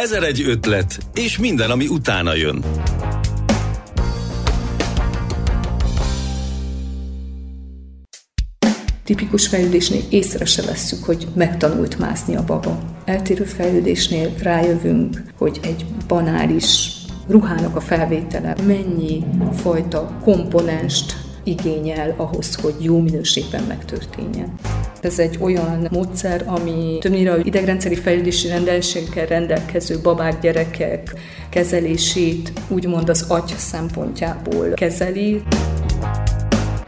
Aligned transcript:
Ezer 0.00 0.22
egy 0.22 0.42
ötlet, 0.46 0.98
és 1.14 1.38
minden, 1.38 1.70
ami 1.70 1.86
utána 1.86 2.34
jön. 2.34 2.64
Tipikus 9.04 9.46
fejlődésnél 9.46 10.02
észre 10.10 10.44
se 10.44 10.62
vesszük, 10.62 11.04
hogy 11.04 11.26
megtanult 11.34 11.98
mászni 11.98 12.36
a 12.36 12.44
baba. 12.44 12.78
Eltérő 13.04 13.44
fejlődésnél 13.44 14.34
rájövünk, 14.42 15.22
hogy 15.38 15.60
egy 15.62 15.84
banális 16.08 16.90
ruhának 17.28 17.76
a 17.76 17.80
felvétele 17.80 18.56
mennyi 18.66 19.24
fajta 19.52 20.18
komponenst 20.22 21.19
igényel 21.50 22.14
ahhoz, 22.16 22.54
hogy 22.54 22.74
jó 22.78 23.00
minőségben 23.00 23.62
megtörténjen. 23.62 24.54
Ez 25.00 25.18
egy 25.18 25.36
olyan 25.40 25.88
módszer, 25.90 26.44
ami 26.46 26.98
többnyire 27.00 27.38
idegrendszeri 27.42 27.94
fejlődési 27.94 28.48
rendelségekkel 28.48 29.26
rendelkező 29.26 30.00
babák, 30.02 30.40
gyerekek 30.40 31.14
kezelését 31.50 32.52
úgymond 32.68 33.08
az 33.08 33.24
agy 33.28 33.54
szempontjából 33.56 34.68
kezeli. 34.74 35.42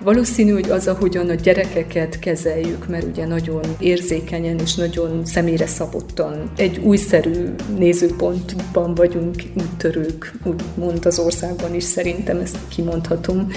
Valószínű, 0.05 0.53
hogy 0.53 0.70
az, 0.70 0.87
ahogyan 0.87 1.29
a 1.29 1.34
gyerekeket 1.34 2.19
kezeljük, 2.19 2.89
mert 2.89 3.05
ugye 3.05 3.27
nagyon 3.27 3.62
érzékenyen 3.79 4.59
és 4.59 4.75
nagyon 4.75 5.25
személyre 5.25 5.67
szabottan 5.67 6.51
egy 6.56 6.79
újszerű 6.79 7.55
nézőpontban 7.79 8.95
vagyunk 8.95 9.42
úttörők, 9.56 10.33
úgymond 10.45 11.06
az 11.06 11.19
országban 11.19 11.75
is 11.75 11.84
szerintem 11.84 12.39
ezt 12.39 12.56
kimondhatom. 12.69 13.48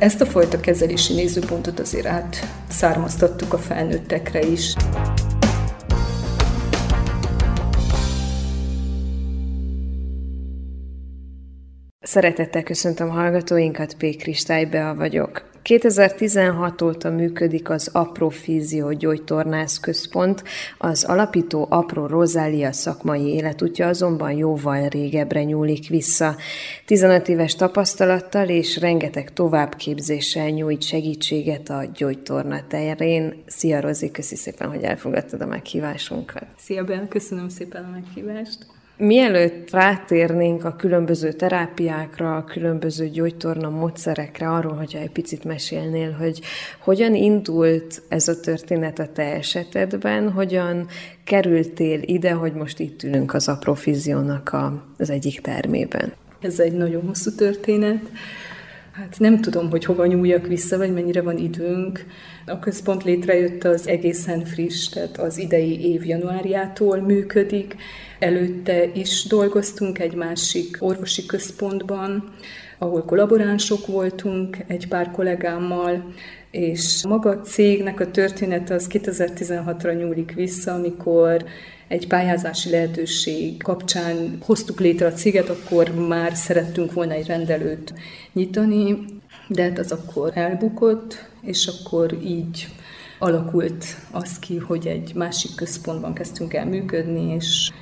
Ezt 0.00 0.20
a 0.20 0.26
fajta 0.26 0.60
kezelési 0.60 1.14
nézőpontot 1.14 1.78
azért 1.78 2.06
át 2.06 2.36
származtattuk 2.68 3.52
a 3.52 3.58
felnőttekre 3.58 4.40
is. 4.40 4.74
Szeretettel 12.00 12.62
köszöntöm 12.62 13.08
hallgatóinkat, 13.08 13.94
P. 13.94 14.16
Kristály 14.16 14.64
Bea 14.64 14.94
vagyok. 14.94 15.49
2016 15.62 16.82
óta 16.82 17.10
működik 17.10 17.70
az 17.70 17.88
Aprofízió 17.92 18.92
Gyógytornász 18.92 19.78
Központ, 19.78 20.44
az 20.78 21.04
alapító 21.04 21.66
Apró 21.70 22.06
Rozália 22.06 22.72
szakmai 22.72 23.26
életútja 23.26 23.86
azonban 23.86 24.32
jóval 24.32 24.88
régebbre 24.88 25.44
nyúlik 25.44 25.88
vissza. 25.88 26.36
15 26.86 27.28
éves 27.28 27.54
tapasztalattal 27.54 28.48
és 28.48 28.78
rengeteg 28.78 29.32
továbbképzéssel 29.32 30.48
nyújt 30.48 30.82
segítséget 30.82 31.68
a 31.68 31.84
gyógytorna 31.94 32.66
terén. 32.68 33.42
Szia 33.46 33.80
Rozi, 33.80 34.10
köszi 34.10 34.36
szépen, 34.36 34.68
hogy 34.68 34.82
elfogadtad 34.82 35.40
a 35.40 35.46
meghívásunkat. 35.46 36.46
Szia 36.56 36.84
Ben, 36.84 37.08
köszönöm 37.08 37.48
szépen 37.48 37.84
a 37.84 37.90
meghívást. 37.90 38.79
Mielőtt 39.02 39.70
rátérnénk 39.70 40.64
a 40.64 40.76
különböző 40.76 41.32
terápiákra, 41.32 42.36
a 42.36 42.44
különböző 42.44 43.08
gyógytorna 43.08 43.70
módszerekre, 43.70 44.50
arról, 44.50 44.74
hogyha 44.74 44.98
egy 44.98 45.10
picit 45.10 45.44
mesélnél, 45.44 46.12
hogy 46.12 46.40
hogyan 46.78 47.14
indult 47.14 48.02
ez 48.08 48.28
a 48.28 48.40
történet 48.40 48.98
a 48.98 49.12
te 49.12 49.22
esetedben, 49.22 50.30
hogyan 50.30 50.86
kerültél 51.24 52.00
ide, 52.02 52.30
hogy 52.30 52.52
most 52.52 52.78
itt 52.78 53.02
ülünk 53.02 53.34
az 53.34 53.48
Aprofiziónak 53.48 54.52
a, 54.52 54.84
az 54.98 55.10
egyik 55.10 55.40
termében. 55.40 56.12
Ez 56.40 56.60
egy 56.60 56.72
nagyon 56.72 57.06
hosszú 57.06 57.30
történet. 57.34 58.10
Hát 59.00 59.18
nem 59.18 59.40
tudom, 59.40 59.70
hogy 59.70 59.84
hova 59.84 60.06
nyúljak 60.06 60.46
vissza, 60.46 60.76
vagy 60.76 60.92
mennyire 60.92 61.22
van 61.22 61.36
időnk. 61.36 62.06
A 62.46 62.58
központ 62.58 63.04
létrejött 63.04 63.64
az 63.64 63.88
egészen 63.88 64.44
friss, 64.44 64.88
tehát 64.88 65.18
az 65.18 65.38
idei 65.38 65.90
év 65.92 66.06
januárjától 66.06 67.00
működik. 67.00 67.76
Előtte 68.18 68.84
is 68.94 69.24
dolgoztunk 69.24 69.98
egy 69.98 70.14
másik 70.14 70.76
orvosi 70.80 71.26
központban, 71.26 72.32
ahol 72.78 73.04
kollaboránsok 73.04 73.86
voltunk 73.86 74.56
egy 74.66 74.88
pár 74.88 75.10
kollégámmal, 75.10 76.12
és 76.50 77.04
maga 77.08 77.30
a 77.30 77.40
cégnek 77.40 78.00
a 78.00 78.10
történet 78.10 78.70
az 78.70 78.86
2016-ra 78.92 79.98
nyúlik 79.98 80.32
vissza, 80.32 80.74
amikor 80.74 81.44
egy 81.90 82.06
pályázási 82.06 82.70
lehetőség 82.70 83.62
kapcsán 83.62 84.38
hoztuk 84.42 84.80
létre 84.80 85.06
a 85.06 85.12
céget, 85.12 85.48
akkor 85.48 85.94
már 86.08 86.34
szerettünk 86.34 86.92
volna 86.92 87.12
egy 87.12 87.26
rendelőt 87.26 87.94
nyitani, 88.32 89.04
de 89.48 89.62
hát 89.62 89.78
az 89.78 89.92
akkor 89.92 90.32
elbukott, 90.34 91.30
és 91.42 91.66
akkor 91.66 92.18
így 92.22 92.68
alakult 93.18 93.84
az 94.10 94.38
ki, 94.38 94.56
hogy 94.56 94.86
egy 94.86 95.12
másik 95.14 95.54
központban 95.54 96.14
kezdtünk 96.14 96.54
el 96.54 96.66
működni, 96.66 97.34
és, 97.34 97.72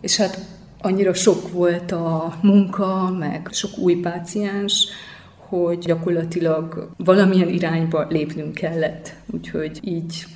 és 0.00 0.16
hát 0.16 0.38
annyira 0.80 1.14
sok 1.14 1.52
volt 1.52 1.92
a 1.92 2.38
munka, 2.42 3.10
meg 3.18 3.48
sok 3.50 3.78
új 3.78 3.94
páciens, 3.94 4.88
hogy 5.36 5.78
gyakorlatilag 5.78 6.90
valamilyen 6.96 7.48
irányba 7.48 8.06
lépnünk 8.08 8.54
kellett. 8.54 9.14
Úgyhogy 9.32 9.80
így, 9.82 10.26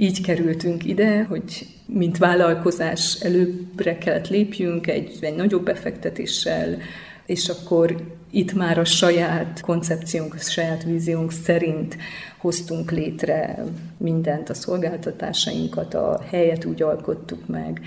így 0.00 0.20
kerültünk 0.20 0.84
ide, 0.84 1.24
hogy 1.24 1.66
mint 1.86 2.18
vállalkozás 2.18 3.20
előbbre 3.20 3.98
kellett 3.98 4.28
lépjünk 4.28 4.86
egy, 4.86 5.18
egy 5.20 5.34
nagyobb 5.34 5.64
befektetéssel, 5.64 6.78
és 7.26 7.48
akkor 7.48 7.96
itt 8.30 8.52
már 8.52 8.78
a 8.78 8.84
saját 8.84 9.60
koncepciónk, 9.60 10.34
a 10.34 10.38
saját 10.38 10.84
víziónk 10.84 11.32
szerint 11.32 11.96
hoztunk 12.38 12.90
létre 12.90 13.64
mindent, 13.96 14.48
a 14.48 14.54
szolgáltatásainkat, 14.54 15.94
a 15.94 16.20
helyet 16.30 16.64
úgy 16.64 16.82
alkottuk 16.82 17.46
meg, 17.46 17.80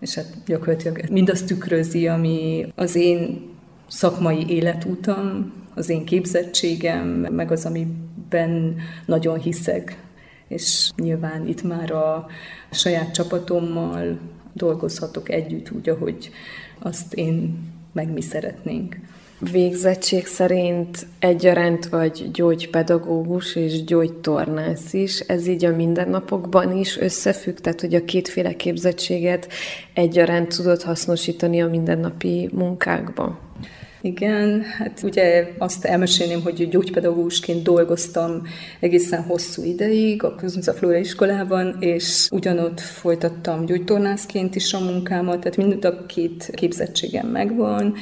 és 0.00 0.14
hát 0.14 0.26
gyakorlatilag 0.46 1.00
mindazt 1.10 1.46
tükrözi, 1.46 2.08
ami 2.08 2.66
az 2.74 2.94
én 2.94 3.48
szakmai 3.88 4.48
életútam, 4.48 5.52
az 5.74 5.88
én 5.88 6.04
képzettségem, 6.04 7.06
meg 7.08 7.50
az, 7.50 7.64
amiben 7.64 8.76
nagyon 9.06 9.38
hiszek. 9.38 10.04
És 10.48 10.90
nyilván 10.96 11.46
itt 11.46 11.62
már 11.62 11.90
a 11.90 12.26
saját 12.70 13.14
csapatommal 13.14 14.18
dolgozhatok 14.52 15.30
együtt 15.30 15.70
úgy, 15.70 15.88
ahogy 15.88 16.30
azt 16.78 17.14
én 17.14 17.58
meg 17.92 18.12
mi 18.12 18.20
szeretnénk. 18.20 18.96
Végzettség 19.38 20.26
szerint 20.26 21.06
egyaránt 21.18 21.88
vagy 21.88 22.30
gyógypedagógus 22.32 23.56
és 23.56 23.84
gyógytornász 23.84 24.92
is. 24.92 25.20
Ez 25.20 25.46
így 25.46 25.64
a 25.64 25.76
mindennapokban 25.76 26.76
is 26.76 26.98
összefügg, 26.98 27.58
tehát 27.58 27.80
hogy 27.80 27.94
a 27.94 28.04
kétféle 28.04 28.52
képzettséget 28.52 29.48
egyaránt 29.94 30.56
tudod 30.56 30.82
hasznosítani 30.82 31.62
a 31.62 31.68
mindennapi 31.68 32.50
munkákban. 32.52 33.38
Igen, 34.06 34.62
hát 34.62 35.00
ugye 35.02 35.48
azt 35.58 35.84
elmesélném, 35.84 36.42
hogy 36.42 36.68
gyógypedagógusként 36.68 37.62
dolgoztam 37.62 38.42
egészen 38.80 39.22
hosszú 39.22 39.64
ideig 39.64 40.22
a 40.22 40.34
Közönc 40.34 40.76
Flóra 40.76 40.96
iskolában, 40.96 41.76
és 41.80 42.28
ugyanott 42.30 42.80
folytattam 42.80 43.64
gyógytornászként 43.64 44.54
is 44.54 44.72
a 44.72 44.80
munkámat, 44.80 45.40
tehát 45.40 45.56
mind 45.56 45.84
a 45.84 46.06
két 46.06 46.50
képzettségem 46.54 47.26
megvan, 47.26 47.94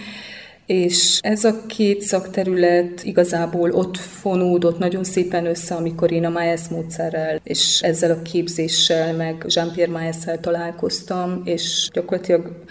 és 0.67 1.19
ez 1.23 1.45
a 1.45 1.67
két 1.67 2.01
szakterület 2.01 3.05
igazából 3.05 3.71
ott 3.71 3.97
fonódott 3.97 4.79
nagyon 4.79 5.05
szépen 5.05 5.47
össze, 5.47 5.75
amikor 5.75 6.13
én 6.13 6.25
a 6.25 6.31
Maes 6.31 6.69
módszerrel 6.69 7.41
és 7.45 7.81
ezzel 7.83 8.11
a 8.11 8.23
képzéssel, 8.23 9.15
meg 9.15 9.45
Jean-Pierre 9.49 9.93
Maes-szel 9.93 10.41
találkoztam, 10.41 11.43
és 11.45 11.89
gyakorlatilag 11.93 12.65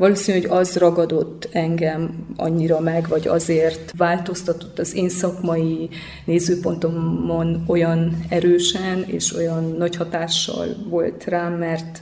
Valószínű, 0.00 0.40
hogy 0.40 0.50
az 0.50 0.76
ragadott 0.76 1.48
engem 1.52 2.26
annyira 2.36 2.80
meg, 2.80 3.08
vagy 3.08 3.28
azért 3.28 3.92
változtatott 3.96 4.78
az 4.78 4.94
én 4.94 5.08
szakmai 5.08 5.88
nézőpontomon 6.24 7.64
olyan 7.66 8.18
erősen, 8.28 9.04
és 9.06 9.34
olyan 9.34 9.74
nagy 9.78 9.96
hatással 9.96 10.66
volt 10.88 11.24
rám, 11.24 11.52
mert 11.52 12.00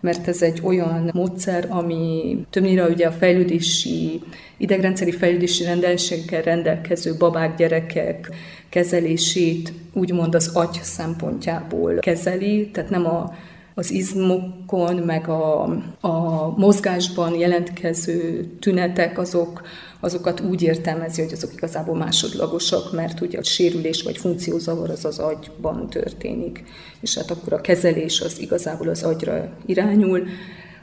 mert 0.00 0.28
ez 0.28 0.42
egy 0.42 0.60
olyan 0.62 1.10
módszer, 1.14 1.66
ami 1.68 2.36
többnyire 2.50 2.86
ugye 2.86 3.06
a 3.06 3.12
fejlődési, 3.12 4.22
idegrendszeri 4.56 5.12
fejlődési 5.12 5.64
rendelségekkel 5.64 6.42
rendelkező 6.42 7.16
babák, 7.18 7.56
gyerekek 7.56 8.30
kezelését 8.68 9.72
úgymond 9.92 10.34
az 10.34 10.50
agy 10.54 10.78
szempontjából 10.82 11.98
kezeli, 11.98 12.70
tehát 12.72 12.90
nem 12.90 13.06
a 13.06 13.34
az 13.78 13.90
izmokon, 13.90 14.96
meg 14.96 15.28
a, 15.28 15.62
a 16.00 16.48
mozgásban 16.56 17.34
jelentkező 17.34 18.44
tünetek, 18.60 19.18
azok, 19.18 19.62
azokat 20.00 20.40
úgy 20.40 20.62
értelmezi, 20.62 21.22
hogy 21.22 21.32
azok 21.32 21.52
igazából 21.52 21.96
másodlagosak, 21.96 22.92
mert 22.92 23.20
ugye 23.20 23.38
a 23.38 23.42
sérülés 23.42 24.02
vagy 24.02 24.16
funkciózavar 24.16 24.90
az 24.90 25.04
az 25.04 25.18
agyban 25.18 25.90
történik, 25.90 26.64
és 27.00 27.14
hát 27.14 27.30
akkor 27.30 27.52
a 27.52 27.60
kezelés 27.60 28.20
az 28.20 28.40
igazából 28.40 28.88
az 28.88 29.02
agyra 29.02 29.56
irányul, 29.66 30.26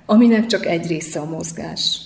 aminek 0.06 0.46
csak 0.46 0.66
egy 0.66 0.88
része 0.88 1.20
a 1.20 1.30
mozgás. 1.30 2.00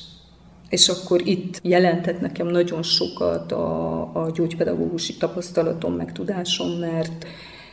És 0.70 0.88
akkor 0.88 1.28
itt 1.28 1.60
jelentett 1.64 2.20
nekem 2.20 2.48
nagyon 2.48 2.84
sokat 2.84 3.52
a, 3.52 4.02
a 4.02 4.32
gyógypedagógusi 4.34 5.18
tapasztalatom, 5.18 5.94
meg 5.94 6.12
tudásom, 6.12 6.70
mert 6.70 7.26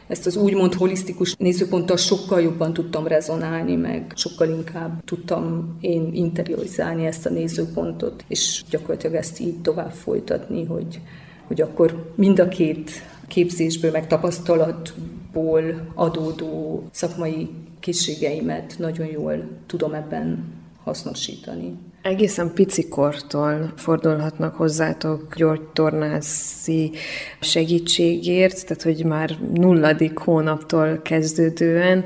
ezt 0.08 0.26
az 0.26 0.36
úgymond 0.36 0.74
holisztikus 0.74 1.34
nézőponttal 1.38 1.96
sokkal 1.96 2.40
jobban 2.40 2.72
tudtam 2.72 3.06
rezonálni, 3.06 3.76
meg 3.76 4.12
sokkal 4.14 4.48
inkább 4.48 5.04
tudtam 5.04 5.76
én 5.80 6.10
interiorizálni 6.12 7.06
ezt 7.06 7.26
a 7.26 7.30
nézőpontot, 7.30 8.24
és 8.28 8.64
gyakorlatilag 8.70 9.16
ezt 9.16 9.40
így 9.40 9.60
tovább 9.60 9.90
folytatni, 9.90 10.64
hogy, 10.64 11.00
hogy 11.46 11.60
akkor 11.60 12.12
mind 12.14 12.38
a 12.38 12.48
két 12.48 12.90
képzésből, 13.28 13.90
meg 13.90 14.06
tapasztalatból 14.06 15.92
adódó 15.94 16.82
szakmai 16.90 17.48
készségeimet 17.80 18.74
nagyon 18.78 19.06
jól 19.06 19.48
tudom 19.66 19.94
ebben 19.94 20.44
hasznosítani. 20.84 21.72
Egészen 22.06 22.52
picikortól 22.54 23.72
fordulhatnak 23.76 24.54
hozzátok 24.54 25.34
gyógytornászi 25.36 26.90
segítségért, 27.40 28.66
tehát 28.66 28.82
hogy 28.82 29.04
már 29.04 29.30
nulladik 29.54 30.18
hónaptól 30.18 31.00
kezdődően. 31.02 32.04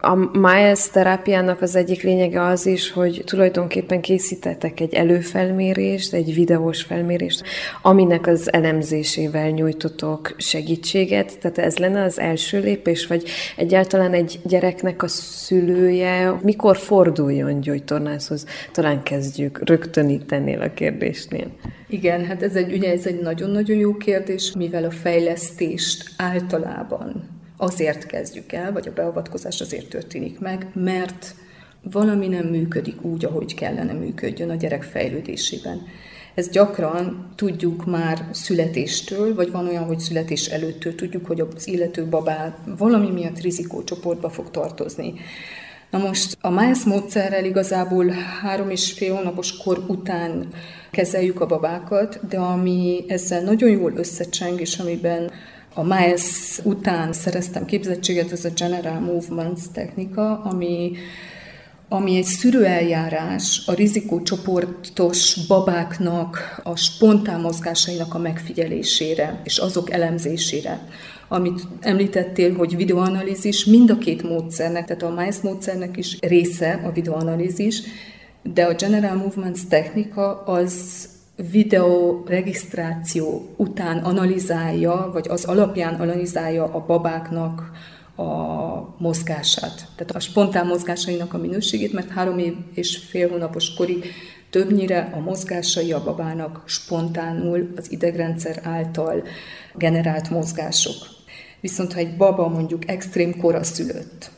A 0.00 0.14
Miles 0.38 0.90
terápiának 0.90 1.62
az 1.62 1.76
egyik 1.76 2.02
lényege 2.02 2.42
az 2.42 2.66
is, 2.66 2.92
hogy 2.92 3.22
tulajdonképpen 3.26 4.00
készítettek 4.00 4.80
egy 4.80 4.94
előfelmérést, 4.94 6.12
egy 6.12 6.34
videós 6.34 6.82
felmérést, 6.82 7.42
aminek 7.82 8.26
az 8.26 8.52
elemzésével 8.52 9.48
nyújtotok 9.48 10.34
segítséget. 10.36 11.38
Tehát 11.38 11.58
ez 11.58 11.78
lenne 11.78 12.02
az 12.02 12.18
első 12.18 12.60
lépés, 12.60 13.06
vagy 13.06 13.24
egyáltalán 13.56 14.12
egy 14.12 14.40
gyereknek 14.44 15.02
a 15.02 15.08
szülője 15.08 16.38
mikor 16.42 16.76
forduljon 16.76 17.60
gyógytornászhoz? 17.60 18.46
Talán 18.72 19.02
kezdjük 19.02 19.38
kezdjük 19.40 19.68
rögtön 19.68 20.08
itt 20.08 20.32
ennél 20.32 20.60
a 20.60 20.74
kérdésnél. 20.74 21.50
Igen, 21.88 22.24
hát 22.24 22.42
ez 22.42 22.56
egy, 22.56 22.72
ugye 22.72 22.92
ez 22.92 23.06
egy 23.06 23.20
nagyon-nagyon 23.20 23.76
jó 23.76 23.96
kérdés, 23.96 24.52
mivel 24.52 24.84
a 24.84 24.90
fejlesztést 24.90 26.10
általában 26.16 27.28
azért 27.56 28.06
kezdjük 28.06 28.52
el, 28.52 28.72
vagy 28.72 28.88
a 28.88 28.92
beavatkozás 28.92 29.60
azért 29.60 29.88
történik 29.88 30.38
meg, 30.38 30.66
mert 30.74 31.34
valami 31.82 32.28
nem 32.28 32.46
működik 32.46 33.02
úgy, 33.04 33.24
ahogy 33.24 33.54
kellene 33.54 33.92
működjön 33.92 34.50
a 34.50 34.54
gyerek 34.54 34.82
fejlődésében. 34.82 35.82
Ez 36.34 36.50
gyakran 36.50 37.32
tudjuk 37.34 37.86
már 37.86 38.28
születéstől, 38.30 39.34
vagy 39.34 39.50
van 39.50 39.68
olyan, 39.68 39.84
hogy 39.84 39.98
születés 39.98 40.46
előttől 40.46 40.94
tudjuk, 40.94 41.26
hogy 41.26 41.40
az 41.40 41.66
illető 41.66 42.06
babá 42.06 42.58
valami 42.78 43.10
miatt 43.10 43.40
rizikócsoportba 43.40 44.30
fog 44.30 44.50
tartozni. 44.50 45.14
Na 45.90 45.98
most 45.98 46.36
a 46.40 46.50
MICE 46.50 46.88
módszerrel 46.88 47.44
igazából 47.44 48.06
három 48.42 48.70
és 48.70 48.92
fél 48.92 49.14
hónapos 49.14 49.56
kor 49.56 49.84
után 49.86 50.48
kezeljük 50.90 51.40
a 51.40 51.46
babákat, 51.46 52.26
de 52.28 52.38
ami 52.38 53.04
ezzel 53.08 53.42
nagyon 53.42 53.70
jól 53.70 53.92
összecseng, 53.96 54.60
és 54.60 54.78
amiben 54.78 55.30
a 55.74 55.82
MICE 55.82 56.62
után 56.64 57.12
szereztem 57.12 57.64
képzettséget, 57.64 58.32
ez 58.32 58.44
a 58.44 58.50
General 58.56 59.00
Movements 59.00 59.60
technika, 59.72 60.42
ami 60.42 60.92
ami 61.92 62.16
egy 62.16 62.24
szűrőeljárás 62.24 63.62
a 63.66 63.72
rizikócsoportos 63.72 65.46
babáknak 65.48 66.60
a 66.62 66.76
spontán 66.76 67.40
mozgásainak 67.40 68.14
a 68.14 68.18
megfigyelésére 68.18 69.40
és 69.44 69.58
azok 69.58 69.90
elemzésére 69.90 70.80
amit 71.32 71.66
említettél, 71.80 72.54
hogy 72.54 72.76
videoanalízis, 72.76 73.64
mind 73.64 73.90
a 73.90 73.98
két 73.98 74.22
módszernek, 74.22 74.84
tehát 74.84 75.02
a 75.02 75.22
MICE 75.22 75.38
módszernek 75.42 75.96
is 75.96 76.18
része 76.20 76.80
a 76.84 76.92
videoanalízis, 76.92 77.82
de 78.42 78.64
a 78.64 78.74
General 78.74 79.16
Movements 79.16 79.60
technika 79.68 80.42
az 80.42 81.08
videó 81.50 82.24
regisztráció 82.26 83.54
után 83.56 83.98
analizálja, 83.98 85.10
vagy 85.12 85.26
az 85.28 85.44
alapján 85.44 85.94
analizálja 85.94 86.64
a 86.64 86.84
babáknak 86.86 87.70
a 88.16 88.24
mozgását, 88.98 89.88
tehát 89.96 90.14
a 90.14 90.20
spontán 90.20 90.66
mozgásainak 90.66 91.34
a 91.34 91.38
minőségét, 91.38 91.92
mert 91.92 92.10
három 92.10 92.38
év 92.38 92.54
és 92.74 92.96
fél 92.96 93.28
hónapos 93.28 93.74
korig 93.74 94.04
többnyire 94.50 95.10
a 95.14 95.18
mozgásai 95.18 95.92
a 95.92 96.02
babának 96.02 96.62
spontánul 96.64 97.72
az 97.76 97.92
idegrendszer 97.92 98.60
által 98.62 99.22
generált 99.74 100.30
mozgások. 100.30 101.19
Viszont 101.60 101.92
ha 101.92 101.98
egy 101.98 102.16
baba 102.16 102.48
mondjuk 102.48 102.88
extrém 102.88 103.36
koraszülött, 103.36 104.30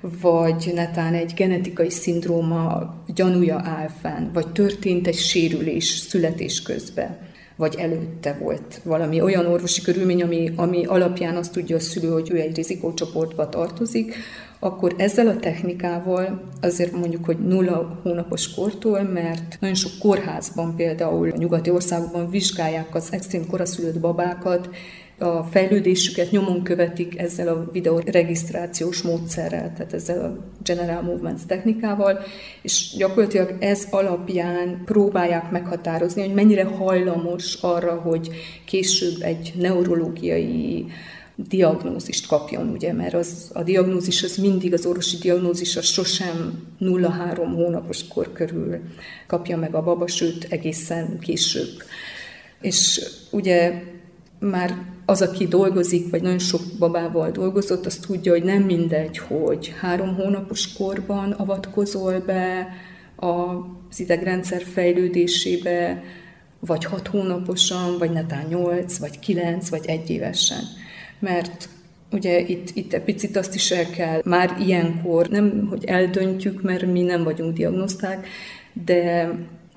vagy 0.00 0.70
netán 0.74 1.14
egy 1.14 1.32
genetikai 1.36 1.90
szindróma 1.90 2.94
gyanúja 3.14 3.60
áll 3.64 3.88
fenn, 4.00 4.32
vagy 4.32 4.52
történt 4.52 5.06
egy 5.06 5.18
sérülés 5.18 5.84
születés 5.84 6.62
közben, 6.62 7.18
vagy 7.56 7.74
előtte 7.78 8.38
volt 8.40 8.80
valami 8.84 9.20
olyan 9.20 9.46
orvosi 9.46 9.80
körülmény, 9.80 10.22
ami, 10.22 10.52
ami 10.56 10.84
alapján 10.84 11.36
azt 11.36 11.52
tudja 11.52 11.76
a 11.76 11.80
szülő, 11.80 12.08
hogy 12.08 12.30
ő 12.30 12.36
egy 12.36 12.56
rizikócsoportba 12.56 13.48
tartozik, 13.48 14.14
akkor 14.58 14.94
ezzel 14.96 15.26
a 15.26 15.36
technikával 15.36 16.42
azért 16.60 16.92
mondjuk, 16.92 17.24
hogy 17.24 17.38
nulla 17.38 18.00
hónapos 18.02 18.54
kortól, 18.54 19.02
mert 19.02 19.56
nagyon 19.60 19.76
sok 19.76 19.92
kórházban 19.98 20.76
például 20.76 21.30
a 21.30 21.36
nyugati 21.36 21.70
országokban 21.70 22.30
vizsgálják 22.30 22.94
az 22.94 23.08
extrém 23.12 23.46
koraszülött 23.46 24.00
babákat, 24.00 24.68
a 25.18 25.42
fejlődésüket 25.42 26.30
nyomon 26.30 26.62
követik 26.62 27.18
ezzel 27.18 27.48
a 27.48 27.68
videó 27.72 28.00
regisztrációs 28.06 29.02
módszerrel, 29.02 29.72
tehát 29.76 29.92
ezzel 29.92 30.24
a 30.24 30.44
General 30.62 31.02
Movements 31.02 31.42
technikával, 31.46 32.18
és 32.62 32.94
gyakorlatilag 32.96 33.56
ez 33.60 33.86
alapján 33.90 34.82
próbálják 34.84 35.50
meghatározni, 35.50 36.22
hogy 36.22 36.34
mennyire 36.34 36.64
hajlamos 36.64 37.54
arra, 37.60 37.94
hogy 37.94 38.30
később 38.64 39.22
egy 39.22 39.52
neurológiai 39.56 40.86
diagnózist 41.36 42.26
kapjon, 42.26 42.68
ugye, 42.68 42.92
mert 42.92 43.14
az, 43.14 43.50
a 43.54 43.62
diagnózis 43.62 44.22
az 44.22 44.36
mindig, 44.36 44.72
az 44.72 44.86
orvosi 44.86 45.16
diagnózis 45.16 45.76
az 45.76 45.84
sosem 45.84 46.66
0-3 46.80 47.36
hónapos 47.54 48.08
kor 48.08 48.32
körül 48.32 48.80
kapja 49.26 49.56
meg 49.56 49.74
a 49.74 49.82
baba, 49.82 50.06
sőt 50.06 50.46
egészen 50.50 51.18
később. 51.18 51.82
És 52.60 53.00
ugye 53.30 53.82
már 54.38 54.74
az, 55.08 55.22
aki 55.22 55.46
dolgozik, 55.46 56.10
vagy 56.10 56.22
nagyon 56.22 56.38
sok 56.38 56.60
babával 56.78 57.30
dolgozott, 57.30 57.86
az 57.86 57.96
tudja, 57.96 58.32
hogy 58.32 58.42
nem 58.42 58.62
mindegy, 58.62 59.18
hogy 59.18 59.74
három 59.80 60.14
hónapos 60.14 60.72
korban 60.72 61.30
avatkozol 61.32 62.20
be 62.20 62.68
az 63.16 64.00
idegrendszer 64.00 64.62
fejlődésébe, 64.62 66.02
vagy 66.60 66.84
hat 66.84 67.06
hónaposan, 67.06 67.98
vagy 67.98 68.10
netán 68.10 68.46
nyolc, 68.48 68.98
vagy 68.98 69.18
kilenc, 69.18 69.68
vagy 69.68 69.86
egy 69.86 70.10
évesen. 70.10 70.62
Mert 71.18 71.68
ugye 72.12 72.40
itt, 72.40 72.70
itt 72.74 72.92
egy 72.92 73.02
picit 73.02 73.36
azt 73.36 73.54
is 73.54 73.70
el 73.70 73.90
kell, 73.90 74.20
már 74.24 74.56
ilyenkor 74.60 75.28
nem, 75.28 75.66
hogy 75.68 75.84
eldöntjük, 75.84 76.62
mert 76.62 76.86
mi 76.86 77.02
nem 77.02 77.24
vagyunk 77.24 77.56
diagnoszták, 77.56 78.26
de 78.84 79.32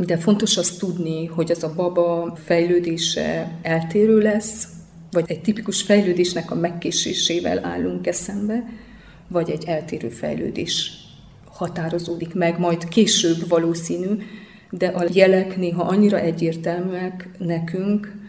de 0.05 0.17
fontos 0.17 0.57
azt 0.57 0.79
tudni, 0.79 1.25
hogy 1.25 1.51
az 1.51 1.63
a 1.63 1.73
baba 1.75 2.37
fejlődése 2.45 3.57
eltérő 3.61 4.19
lesz, 4.19 4.67
vagy 5.11 5.25
egy 5.27 5.41
tipikus 5.41 5.81
fejlődésnek 5.81 6.51
a 6.51 6.55
megkésésével 6.55 7.65
állunk 7.65 8.07
eszembe, 8.07 8.63
vagy 9.27 9.49
egy 9.49 9.63
eltérő 9.65 10.09
fejlődés 10.09 10.91
határozódik 11.51 12.33
meg, 12.33 12.59
majd 12.59 12.87
később 12.87 13.47
valószínű, 13.47 14.17
de 14.69 14.87
a 14.87 15.05
jelek 15.13 15.57
néha 15.57 15.83
annyira 15.83 16.19
egyértelműek 16.19 17.29
nekünk, 17.37 18.19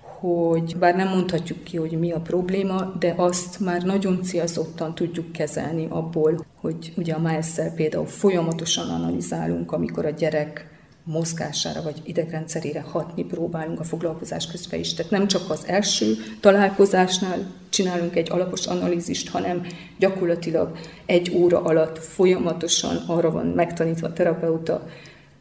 hogy 0.00 0.76
bár 0.76 0.96
nem 0.96 1.08
mondhatjuk 1.08 1.64
ki, 1.64 1.76
hogy 1.76 1.98
mi 1.98 2.12
a 2.12 2.20
probléma, 2.20 2.92
de 2.98 3.14
azt 3.16 3.60
már 3.60 3.82
nagyon 3.82 4.22
célzottan 4.22 4.94
tudjuk 4.94 5.32
kezelni 5.32 5.86
abból, 5.90 6.44
hogy 6.60 6.92
ugye 6.96 7.14
a 7.14 7.20
miles 7.20 7.60
például 7.76 8.06
folyamatosan 8.06 8.88
analizálunk, 8.88 9.72
amikor 9.72 10.06
a 10.06 10.10
gyerek 10.10 10.71
mozgására 11.04 11.82
vagy 11.82 12.00
idegrendszerére 12.04 12.80
hatni 12.80 13.24
próbálunk 13.24 13.80
a 13.80 13.84
foglalkozás 13.84 14.46
közben 14.46 14.80
is. 14.80 14.94
Tehát 14.94 15.10
nem 15.10 15.26
csak 15.26 15.50
az 15.50 15.66
első 15.66 16.14
találkozásnál 16.40 17.46
csinálunk 17.68 18.16
egy 18.16 18.30
alapos 18.30 18.66
analízist, 18.66 19.28
hanem 19.28 19.66
gyakorlatilag 19.98 20.78
egy 21.06 21.32
óra 21.34 21.62
alatt 21.62 21.98
folyamatosan 21.98 22.96
arra 23.06 23.30
van 23.30 23.46
megtanítva 23.46 24.06
a 24.06 24.12
terapeuta 24.12 24.88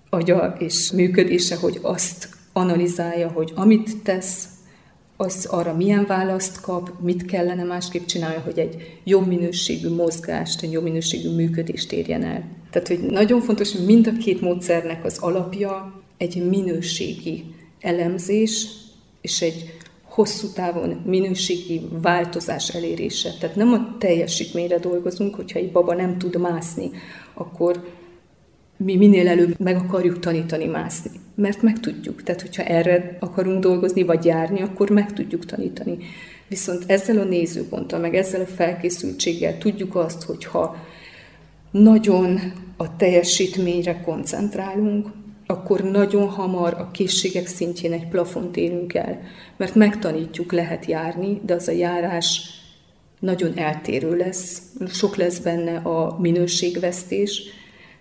agya 0.10 0.56
és 0.60 0.92
működése, 0.92 1.56
hogy 1.56 1.80
azt 1.82 2.30
analizálja, 2.54 3.30
hogy 3.30 3.52
amit 3.56 3.98
tesz, 4.04 4.46
az 5.22 5.46
arra 5.46 5.74
milyen 5.74 6.06
választ 6.06 6.62
kap, 6.62 6.92
mit 7.00 7.26
kellene 7.26 7.64
másképp 7.64 8.06
csinálni, 8.06 8.42
hogy 8.44 8.60
egy 8.60 9.00
jobb 9.04 9.28
minőségű 9.28 9.90
mozgást, 9.90 10.62
egy 10.62 10.72
jobb 10.72 10.84
minőségű 10.84 11.30
működést 11.30 11.92
érjen 11.92 12.24
el. 12.24 12.44
Tehát, 12.72 12.88
hogy 12.88 13.00
nagyon 13.00 13.42
fontos, 13.42 13.72
hogy 13.72 13.86
mind 13.86 14.08
a 14.08 14.18
két 14.20 14.42
módszernek 14.42 15.06
az 15.06 15.18
alapja 15.20 16.02
egy 16.18 16.50
minőségi 16.50 17.44
elemzés, 17.80 18.68
és 19.22 19.42
egy 19.42 19.74
hosszú 20.04 20.48
távon 20.54 21.02
minőségi 21.06 21.82
változás 22.02 22.70
elérése. 22.70 23.30
Tehát 23.40 23.56
nem 23.56 23.74
a 23.74 23.98
teljesítményre 24.00 24.80
dolgozunk, 24.80 25.36
hogyha 25.36 25.60
egy 25.60 25.72
baba 25.72 25.96
nem 25.96 26.18
tud 26.18 26.40
mászni, 26.40 26.92
akkor 27.34 27.84
mi 28.84 28.96
minél 28.96 29.28
előbb 29.28 29.60
meg 29.60 29.76
akarjuk 29.76 30.20
tanítani 30.20 30.66
mászni. 30.66 31.12
Mert 31.36 31.62
meg 31.62 31.80
tudjuk. 31.80 32.24
Tehát, 32.24 32.42
hogyha 32.42 32.64
erre 32.64 33.18
akarunk 33.20 33.62
dolgozni, 33.62 34.04
vagy 34.04 34.26
járni, 34.26 34.62
akkor 34.62 34.90
meg 34.90 35.14
tudjuk 35.14 35.46
tanítani. 35.46 35.98
Viszont 36.48 36.84
ezzel 36.88 37.18
a 37.18 37.24
nézőponttal, 37.24 38.00
meg 38.00 38.16
ezzel 38.16 38.42
a 38.42 38.46
felkészültséggel 38.46 39.58
tudjuk 39.58 39.96
azt, 39.96 40.24
hogyha 40.24 40.76
nagyon 41.72 42.40
a 42.78 42.96
teljesítményre 42.96 44.02
koncentrálunk, 44.02 45.08
akkor 45.46 45.84
nagyon 45.84 46.28
hamar 46.28 46.74
a 46.74 46.92
készségek 46.92 47.48
szintjén 47.48 47.94
egy 47.94 48.08
plafont 48.08 48.58
érünk 48.58 48.94
el, 48.94 49.22
mert 49.58 49.76
megtanítjuk, 49.76 50.52
lehet 50.52 50.86
járni, 50.86 51.42
de 51.46 51.54
az 51.54 51.68
a 51.68 51.72
járás 51.72 52.42
nagyon 53.20 53.58
eltérő 53.58 54.16
lesz, 54.16 54.62
sok 54.88 55.16
lesz 55.16 55.40
benne 55.40 55.78
a 55.78 56.18
minőségvesztés, 56.20 57.42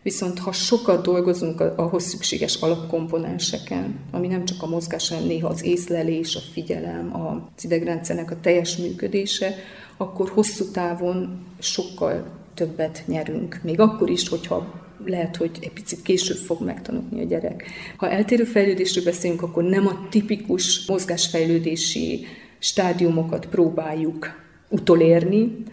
viszont 0.03 0.39
ha 0.39 0.53
sokat 0.53 1.03
dolgozunk 1.03 1.61
ahhoz 1.61 2.05
szükséges 2.05 2.55
alapkomponenseken, 2.55 3.99
ami 4.11 4.27
nem 4.27 4.45
csak 4.45 4.63
a 4.63 4.67
mozgás, 4.67 5.09
hanem 5.09 5.25
néha 5.25 5.49
az 5.49 5.65
észlelés, 5.65 6.37
a 6.37 6.41
figyelem, 6.53 7.17
az 7.17 7.65
idegrendszernek 7.65 8.31
a 8.31 8.41
teljes 8.41 8.77
működése, 8.77 9.55
akkor 9.97 10.29
hosszú 10.29 10.65
távon 10.71 11.47
sokkal 11.59 12.27
többet 12.55 13.03
nyerünk. 13.07 13.61
Még 13.63 13.81
akkor 13.81 14.11
is, 14.11 14.29
hogyha 14.29 14.81
lehet, 15.05 15.37
hogy 15.37 15.51
egy 15.61 15.73
picit 15.73 16.03
később 16.03 16.37
fog 16.37 16.63
megtanulni 16.63 17.21
a 17.21 17.25
gyerek. 17.25 17.65
Ha 17.97 18.11
eltérő 18.11 18.45
fejlődésről 18.45 19.05
beszélünk, 19.05 19.43
akkor 19.43 19.63
nem 19.63 19.87
a 19.87 20.07
tipikus 20.11 20.87
mozgásfejlődési 20.87 22.27
stádiumokat 22.59 23.47
próbáljuk 23.47 24.27
utolérni, 24.69 25.65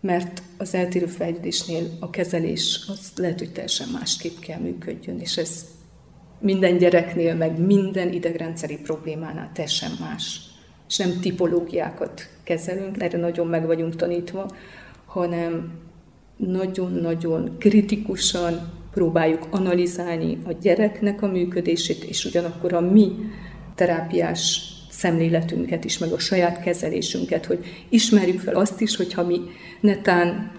mert 0.00 0.42
az 0.58 0.74
eltérő 0.74 1.06
fejlődésnél 1.06 1.84
a 2.00 2.10
kezelés 2.10 2.84
az 2.88 3.12
lehet, 3.16 3.38
hogy 3.38 3.52
teljesen 3.52 3.88
másképp 3.92 4.38
kell 4.38 4.58
működjön, 4.58 5.20
és 5.20 5.36
ez 5.36 5.64
minden 6.40 6.78
gyereknél, 6.78 7.34
meg 7.34 7.58
minden 7.58 8.12
idegrendszeri 8.12 8.76
problémánál 8.76 9.50
teljesen 9.54 9.90
más. 10.00 10.40
És 10.88 10.96
nem 10.96 11.20
tipológiákat 11.20 12.28
kezelünk, 12.42 13.02
erre 13.02 13.18
nagyon 13.18 13.46
meg 13.46 13.66
vagyunk 13.66 13.96
tanítva, 13.96 14.50
hanem 15.06 15.72
nagyon-nagyon 16.36 17.56
kritikusan 17.58 18.72
próbáljuk 18.90 19.46
analizálni 19.50 20.38
a 20.44 20.52
gyereknek 20.52 21.22
a 21.22 21.26
működését, 21.26 22.04
és 22.04 22.24
ugyanakkor 22.24 22.72
a 22.72 22.80
mi 22.80 23.12
terápiás 23.74 24.62
szemléletünket 25.00 25.84
is, 25.84 25.98
meg 25.98 26.12
a 26.12 26.18
saját 26.18 26.62
kezelésünket, 26.62 27.46
hogy 27.46 27.64
ismerjük 27.88 28.40
fel 28.40 28.54
azt 28.54 28.80
is, 28.80 28.96
hogyha 28.96 29.26
mi 29.26 29.40
netán 29.80 30.52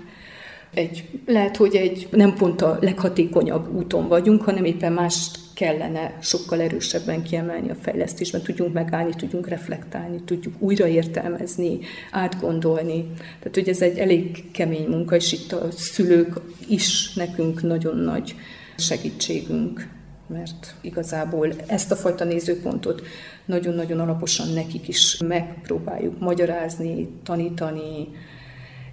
egy, 0.74 1.03
lehet, 1.25 1.57
hogy 1.57 1.75
egy 1.75 2.07
nem 2.12 2.33
pont 2.33 2.62
a 2.62 2.77
leghatékonyabb 2.81 3.75
úton 3.75 4.07
vagyunk, 4.07 4.41
hanem 4.41 4.65
éppen 4.65 4.93
mást 4.93 5.39
kellene 5.53 6.17
sokkal 6.21 6.62
erősebben 6.62 7.24
kiemelni 7.24 7.69
a 7.69 7.75
fejlesztésben, 7.75 8.41
tudjunk 8.41 8.74
megállni, 8.74 9.13
tudjunk 9.15 9.48
reflektálni, 9.48 10.24
tudjuk 10.24 10.53
újraértelmezni, 10.60 11.79
átgondolni. 12.12 13.05
Tehát, 13.17 13.55
hogy 13.55 13.69
ez 13.69 13.81
egy 13.81 13.98
elég 13.98 14.51
kemény 14.51 14.88
munka, 14.88 15.15
és 15.15 15.31
itt 15.31 15.51
a 15.51 15.71
szülők 15.71 16.41
is 16.67 17.13
nekünk 17.13 17.62
nagyon 17.62 17.98
nagy 17.98 18.36
segítségünk, 18.77 19.88
mert 20.27 20.75
igazából 20.81 21.53
ezt 21.67 21.91
a 21.91 21.95
fajta 21.95 22.24
nézőpontot 22.24 23.01
nagyon-nagyon 23.45 24.00
alaposan 24.00 24.53
nekik 24.53 24.88
is 24.88 25.17
megpróbáljuk 25.17 26.19
magyarázni, 26.19 27.10
tanítani, 27.24 28.07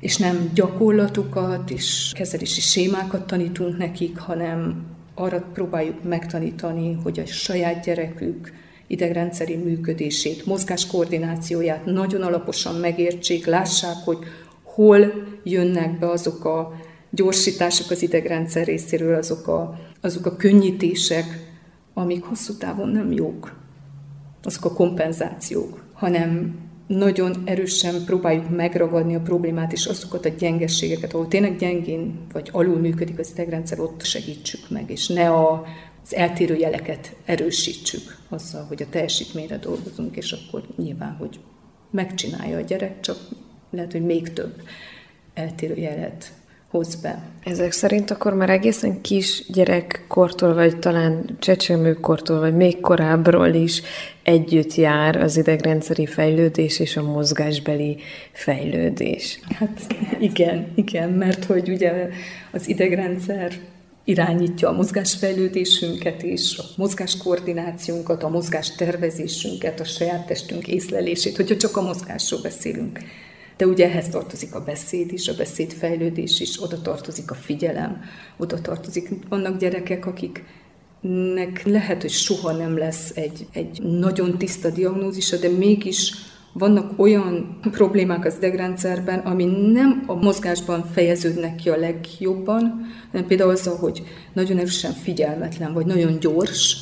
és 0.01 0.17
nem 0.17 0.51
gyakorlatukat 0.55 1.71
és 1.71 2.13
kezelési 2.15 2.61
sémákat 2.61 3.27
tanítunk 3.27 3.79
nekik, 3.79 4.19
hanem 4.19 4.87
arra 5.15 5.45
próbáljuk 5.53 6.03
megtanítani, 6.03 6.99
hogy 7.03 7.21
a 7.21 7.27
saját 7.27 7.85
gyerekük 7.85 8.53
idegrendszeri 8.87 9.57
működését, 9.57 10.47
mozgáskoordinációját 10.47 11.85
nagyon 11.85 12.23
alaposan 12.23 12.75
megértsék, 12.75 13.47
lássák, 13.47 13.97
hogy 14.05 14.19
hol 14.63 15.13
jönnek 15.45 15.99
be 15.99 16.11
azok 16.11 16.45
a 16.45 16.73
gyorsítások 17.11 17.91
az 17.91 18.03
idegrendszer 18.03 18.67
részéről, 18.67 19.15
azok 19.15 19.49
a, 19.49 19.79
azok 20.01 20.27
a 20.27 20.37
könnyítések, 20.37 21.25
amik 21.95 22.25
hosszú 22.25 22.57
távon 22.57 22.89
nem 22.89 23.13
jók, 23.13 23.58
azok 24.49 24.65
a 24.65 24.73
kompenzációk, 24.73 25.85
hanem 25.93 26.57
nagyon 26.87 27.43
erősen 27.45 28.05
próbáljuk 28.05 28.49
megragadni 28.51 29.15
a 29.15 29.21
problémát 29.21 29.73
és 29.73 29.87
azokat 29.87 30.25
a 30.25 30.29
gyengességeket, 30.29 31.15
ahol 31.15 31.29
tényleg 31.29 31.57
gyengén 31.57 32.27
vagy 32.33 32.49
alul 32.53 32.79
működik 32.79 33.19
az 33.19 33.31
idegrendszer, 33.31 33.81
ott 33.81 34.05
segítsük 34.05 34.71
meg, 34.71 34.91
és 34.91 35.09
ne 35.09 35.31
a, 35.31 35.65
az 36.05 36.15
eltérő 36.15 36.57
jeleket 36.57 37.17
erősítsük 37.25 38.17
azzal, 38.29 38.65
hogy 38.65 38.83
a 38.83 38.89
teljesítményre 38.91 39.57
dolgozunk, 39.57 40.17
és 40.17 40.33
akkor 40.33 40.63
nyilván, 40.77 41.17
hogy 41.19 41.41
megcsinálja 41.91 42.57
a 42.57 42.61
gyerek, 42.61 43.01
csak 43.01 43.17
lehet, 43.71 43.93
hogy 43.93 44.05
még 44.05 44.33
több 44.33 44.63
eltérő 45.35 45.77
jelet 45.77 46.33
hoz 46.71 46.95
be. 46.95 47.23
Ezek 47.45 47.73
szerint 47.73 48.11
akkor 48.11 48.35
már 48.35 48.51
egészen 48.51 49.01
kis 49.01 49.45
gyerekkortól, 49.53 50.55
vagy 50.55 50.79
talán 50.79 51.37
csecsemőkortól, 51.39 52.39
vagy 52.39 52.57
még 52.57 52.81
korábbról 52.81 53.55
is 53.55 53.83
együtt 54.23 54.75
jár 54.75 55.17
az 55.17 55.37
idegrendszeri 55.37 56.07
fejlődés 56.07 56.79
és 56.79 56.97
a 56.97 57.03
mozgásbeli 57.03 57.97
fejlődés. 58.33 59.41
Hát 59.49 59.95
igen, 60.19 60.67
igen, 60.75 61.11
mert 61.11 61.45
hogy 61.45 61.69
ugye 61.69 62.09
az 62.53 62.69
idegrendszer 62.69 63.53
irányítja 64.05 64.69
a 64.69 64.73
mozgásfejlődésünket 64.73 66.23
és 66.23 66.59
a 66.59 66.63
mozgáskoordinációnkat, 66.77 68.23
a 68.23 68.29
mozgástervezésünket, 68.29 69.81
a 69.81 69.85
saját 69.85 70.27
testünk 70.27 70.69
észlelését, 70.69 71.37
hogyha 71.37 71.57
csak 71.57 71.77
a 71.77 71.83
mozgásról 71.83 72.41
beszélünk. 72.41 72.99
De 73.59 73.67
ugye 73.67 73.85
ehhez 73.85 74.09
tartozik 74.09 74.55
a 74.55 74.65
beszéd 74.65 75.13
is, 75.13 75.29
a 75.29 75.35
beszédfejlődés 75.35 76.41
is, 76.41 76.63
oda 76.63 76.83
tartozik 76.83 77.31
a 77.31 77.35
figyelem, 77.35 78.01
oda 78.37 78.61
tartozik. 78.61 79.09
Vannak 79.29 79.59
gyerekek, 79.59 80.07
akik 80.07 80.45
nek 81.35 81.63
lehet, 81.65 82.01
hogy 82.01 82.11
soha 82.11 82.53
nem 82.53 82.79
lesz 82.79 83.13
egy, 83.15 83.47
egy 83.53 83.83
nagyon 83.83 84.39
tiszta 84.39 84.71
diagnózisa, 84.71 85.37
de 85.37 85.49
mégis 85.49 86.13
vannak 86.53 86.99
olyan 86.99 87.59
problémák 87.61 88.25
az 88.25 88.37
idegrendszerben, 88.37 89.19
ami 89.19 89.45
nem 89.73 90.05
a 90.07 90.15
mozgásban 90.15 90.85
fejeződnek 90.85 91.55
ki 91.55 91.69
a 91.69 91.77
legjobban, 91.77 92.87
hanem 93.11 93.27
például 93.27 93.51
azzal, 93.51 93.77
hogy 93.77 94.03
nagyon 94.33 94.59
erősen 94.59 94.93
figyelmetlen, 94.93 95.73
vagy 95.73 95.87
nagyon 95.87 96.19
gyors, 96.19 96.77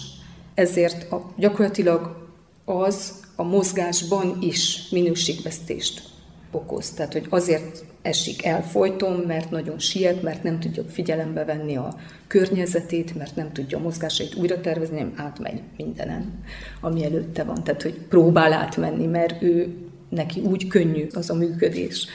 ezért 0.54 1.12
a, 1.12 1.32
gyakorlatilag 1.36 2.28
az 2.64 3.24
a 3.36 3.42
mozgásban 3.42 4.38
is 4.40 4.88
minőségvesztést 4.90 6.14
okoz. 6.56 6.90
Tehát, 6.90 7.12
hogy 7.12 7.26
azért 7.28 7.84
esik 8.02 8.44
el 8.44 8.62
folyton, 8.62 9.24
mert 9.26 9.50
nagyon 9.50 9.78
siet, 9.78 10.22
mert 10.22 10.42
nem 10.42 10.60
tudja 10.60 10.84
figyelembe 10.84 11.44
venni 11.44 11.76
a 11.76 11.96
környezetét, 12.26 13.14
mert 13.14 13.36
nem 13.36 13.52
tudja 13.52 13.78
a 13.78 13.80
mozgásait 13.80 14.34
újra 14.34 14.60
tervezni, 14.60 14.96
nem 14.96 15.12
átmegy 15.16 15.60
mindenen, 15.76 16.44
ami 16.80 17.04
előtte 17.04 17.44
van. 17.44 17.64
Tehát, 17.64 17.82
hogy 17.82 17.98
próbál 18.08 18.52
átmenni, 18.52 19.06
mert 19.06 19.42
ő 19.42 19.74
neki 20.08 20.40
úgy 20.40 20.66
könnyű 20.66 21.06
az 21.12 21.30
a 21.30 21.34
működés. 21.34 22.06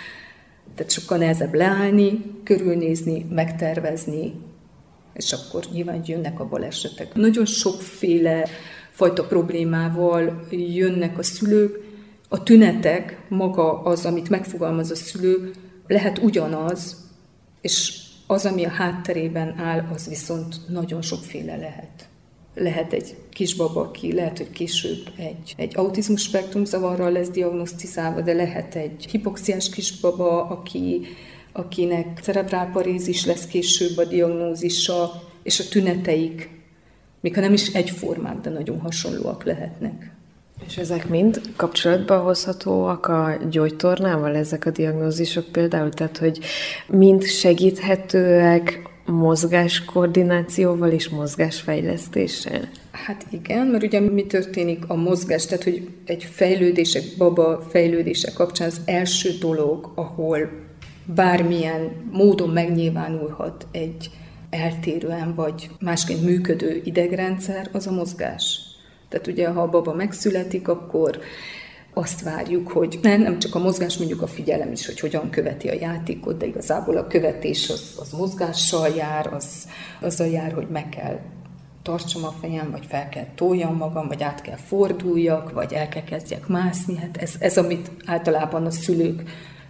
Tehát 0.76 0.92
sokkal 0.92 1.18
nehezebb 1.18 1.54
leállni, 1.54 2.22
körülnézni, 2.44 3.26
megtervezni, 3.30 4.34
és 5.14 5.34
akkor 5.34 5.64
nyilván 5.72 6.02
jönnek 6.06 6.40
a 6.40 6.48
balesetek. 6.48 7.14
Nagyon 7.16 7.46
sokféle 7.46 8.48
fajta 8.90 9.24
problémával 9.24 10.48
jönnek 10.50 11.18
a 11.18 11.24
szülők, 11.24 11.91
a 12.34 12.44
tünetek, 12.44 13.18
maga 13.30 13.82
az, 13.82 14.06
amit 14.06 14.30
megfogalmaz 14.30 14.92
a 14.92 14.96
szülő, 14.96 15.52
lehet 15.88 16.18
ugyanaz, 16.18 17.10
és 17.62 18.02
az, 18.28 18.46
ami 18.46 18.66
a 18.66 18.70
hátterében 18.70 19.60
áll, 19.60 19.86
az 19.94 20.08
viszont 20.08 20.56
nagyon 20.70 21.02
sokféle 21.02 21.56
lehet. 21.56 22.10
Lehet 22.56 22.94
egy 22.94 23.16
kisbaba, 23.30 23.82
aki 23.82 24.14
lehet, 24.14 24.38
hogy 24.38 24.50
később 24.50 25.12
egy, 25.18 25.54
egy 25.58 25.78
autizmus 25.78 26.22
spektrum 26.22 26.66
zavarral 26.66 27.12
lesz 27.12 27.30
diagnosztizálva, 27.30 28.22
de 28.22 28.34
lehet 28.34 28.76
egy 28.76 29.06
hipoxiás 29.10 29.70
kisbaba, 29.70 30.46
aki, 30.46 31.02
akinek 31.52 32.20
cerebrálparézis 32.22 33.26
lesz 33.26 33.48
később 33.48 33.98
a 33.98 34.06
diagnózisa, 34.06 35.24
és 35.44 35.60
a 35.60 35.68
tüneteik, 35.70 36.50
még 37.22 37.34
ha 37.36 37.42
nem 37.42 37.54
is 37.54 37.68
egyformák, 37.68 38.40
de 38.40 38.50
nagyon 38.50 38.80
hasonlóak 38.80 39.44
lehetnek. 39.44 40.20
És 40.68 40.78
ezek 40.78 41.10
mind 41.10 41.42
kapcsolatba 41.56 42.18
hozhatóak 42.18 43.06
a 43.06 43.38
gyógytornával, 43.50 44.36
ezek 44.36 44.66
a 44.66 44.70
diagnózisok 44.70 45.46
például? 45.46 45.90
Tehát, 45.90 46.18
hogy 46.18 46.40
mind 46.88 47.24
segíthetőek 47.24 48.90
mozgáskoordinációval 49.06 50.90
és 50.90 51.10
mozgásfejlesztéssel? 51.10 52.70
Hát 52.92 53.26
igen, 53.30 53.68
mert 53.68 53.84
ugye 53.84 54.00
mi 54.00 54.26
történik 54.26 54.84
a 54.88 54.96
mozgás, 54.96 55.46
tehát 55.46 55.64
hogy 55.64 55.90
egy 56.06 56.24
fejlődése, 56.24 57.00
baba 57.18 57.62
fejlődése 57.70 58.32
kapcsán 58.32 58.68
az 58.68 58.82
első 58.86 59.30
dolog, 59.40 59.92
ahol 59.96 60.50
bármilyen 61.06 61.92
módon 62.12 62.50
megnyilvánulhat 62.50 63.68
egy 63.72 64.10
eltérően 64.50 65.36
vagy 65.36 65.70
másként 65.80 66.24
működő 66.24 66.82
idegrendszer, 66.84 67.70
az 67.72 67.88
a 67.88 67.92
mozgás. 67.92 68.60
Tehát 69.12 69.28
ugye, 69.28 69.48
ha 69.48 69.62
a 69.62 69.70
baba 69.70 69.94
megszületik, 69.94 70.68
akkor 70.68 71.20
azt 71.94 72.22
várjuk, 72.22 72.72
hogy 72.72 73.00
nem, 73.02 73.22
nem 73.22 73.40
csak 73.40 73.56
a 73.56 73.60
mozgás, 73.60 73.98
mondjuk 73.98 74.22
a 74.22 74.28
figyelem 74.28 74.72
is, 74.72 74.86
hogy 74.86 75.00
hogyan 75.00 75.30
követi 75.30 75.68
a 75.68 75.74
játékot, 75.74 76.38
de 76.38 76.46
igazából 76.46 76.98
a 76.98 77.08
követés 77.08 77.70
az, 77.70 77.96
az 78.00 78.12
mozgással 78.12 78.88
jár, 78.88 79.34
az, 79.34 79.68
azzal 80.02 80.28
jár, 80.28 80.54
hogy 80.54 80.68
meg 80.68 80.90
kell 80.90 81.20
tartsam 81.82 82.24
a 82.24 82.36
fejem, 82.42 82.72
vagy 82.72 82.86
fel 82.86 83.10
kell 83.10 83.28
toljam 83.36 83.76
magam, 83.76 84.08
vagy 84.08 84.24
át 84.24 84.42
kell 84.42 84.56
forduljak, 84.56 85.52
vagy 85.52 85.74
el 85.74 85.90
kell 85.90 86.04
kezdjek 86.04 86.48
mászni. 86.48 86.98
Hát 86.98 87.18
ez, 87.18 87.34
ez 87.40 87.58
amit 87.58 87.92
általában 88.06 88.66
a 88.66 88.72
szülők 88.72 89.24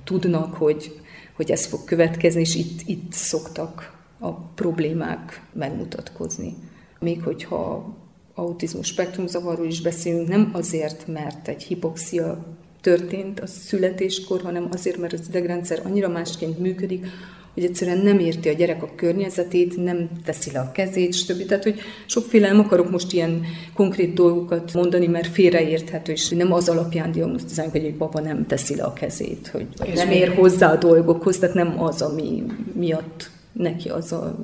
tudnak, 0.04 0.54
hogy, 0.54 1.02
hogy 1.36 1.52
ez 1.52 1.66
fog 1.66 1.84
következni, 1.84 2.42
és 2.42 2.56
itt, 2.56 2.82
itt 2.86 3.12
szoktak 3.12 4.00
a 4.20 4.32
problémák 4.32 5.44
megmutatkozni. 5.54 6.56
Még 7.00 7.24
hogyha 7.24 7.94
autizmus 8.36 8.88
spektrumzavarról 8.88 9.68
is 9.68 9.82
beszélünk, 9.82 10.28
nem 10.28 10.50
azért, 10.54 11.08
mert 11.08 11.48
egy 11.48 11.64
hipoxia 11.64 12.46
történt 12.82 13.40
a 13.40 13.48
születéskor, 13.48 14.42
hanem 14.42 14.68
azért, 14.72 14.98
mert 14.98 15.14
az 15.14 15.26
idegrendszer 15.28 15.82
annyira 15.86 16.10
másként 16.10 16.60
működik, 16.60 17.06
hogy 17.54 17.64
egyszerűen 17.64 17.98
nem 17.98 18.20
érti 18.20 18.50
a 18.50 18.54
gyerek 18.54 18.84
a 18.84 18.90
környezetét, 18.96 19.84
nem 19.84 20.10
teszi 20.26 20.52
le 20.52 20.60
a 20.60 20.72
kezét, 20.72 21.14
stb. 21.14 21.46
Tehát, 21.46 21.64
hogy 21.64 21.80
sokféle 22.06 22.48
nem 22.48 22.60
akarok 22.60 22.92
most 22.92 23.14
ilyen 23.14 23.42
konkrét 23.74 24.14
dolgokat 24.14 24.74
mondani, 24.74 25.08
mert 25.08 25.28
félreérthető, 25.28 26.12
és 26.12 26.30
nem 26.30 26.54
az 26.54 26.70
alapján 26.70 27.12
diagnosztizáljuk, 27.12 27.74
hogy 27.74 27.86
egy 27.86 27.98
baba 27.98 28.20
nem 28.20 28.48
teszi 28.48 28.76
le 28.76 28.84
a 28.84 28.94
kezét, 28.94 29.48
hogy 29.48 29.68
nem 29.96 30.12
ér 30.12 30.36
hozzá 30.36 30.72
a 30.72 30.78
dolgokhoz, 30.78 31.38
tehát 31.38 31.56
nem 31.56 31.82
az, 31.82 32.02
ami 32.02 32.44
miatt 32.74 33.30
neki 33.52 33.90
az 33.90 34.12
a 34.12 34.36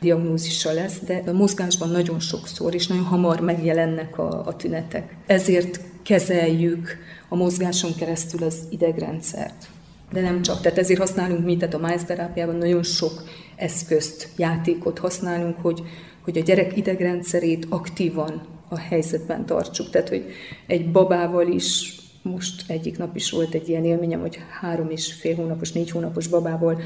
diagnózisa 0.00 0.72
lesz, 0.72 0.98
de 1.06 1.22
a 1.26 1.32
mozgásban 1.32 1.90
nagyon 1.90 2.20
sokszor 2.20 2.74
és 2.74 2.86
nagyon 2.86 3.04
hamar 3.04 3.40
megjelennek 3.40 4.18
a, 4.18 4.46
a 4.46 4.56
tünetek. 4.56 5.16
Ezért 5.26 5.80
kezeljük 6.02 6.96
a 7.28 7.36
mozgáson 7.36 7.94
keresztül 7.94 8.42
az 8.42 8.58
idegrendszert. 8.70 9.68
De 10.12 10.20
nem 10.20 10.42
csak, 10.42 10.60
tehát 10.60 10.78
ezért 10.78 11.00
használunk 11.00 11.44
mi, 11.44 11.56
tehát 11.56 11.74
a 11.74 11.78
májzterápiában 11.78 12.56
nagyon 12.56 12.82
sok 12.82 13.22
eszközt, 13.56 14.28
játékot 14.36 14.98
használunk, 14.98 15.56
hogy, 15.56 15.82
hogy 16.20 16.38
a 16.38 16.42
gyerek 16.42 16.76
idegrendszerét 16.76 17.66
aktívan 17.68 18.42
a 18.68 18.78
helyzetben 18.78 19.46
tartsuk. 19.46 19.90
Tehát, 19.90 20.08
hogy 20.08 20.24
egy 20.66 20.90
babával 20.90 21.46
is, 21.46 21.94
most 22.22 22.70
egyik 22.70 22.98
nap 22.98 23.16
is 23.16 23.30
volt 23.30 23.54
egy 23.54 23.68
ilyen 23.68 23.84
élményem, 23.84 24.20
hogy 24.20 24.38
három 24.60 24.90
és 24.90 25.12
fél 25.12 25.34
hónapos, 25.34 25.72
négy 25.72 25.90
hónapos 25.90 26.26
babával 26.26 26.80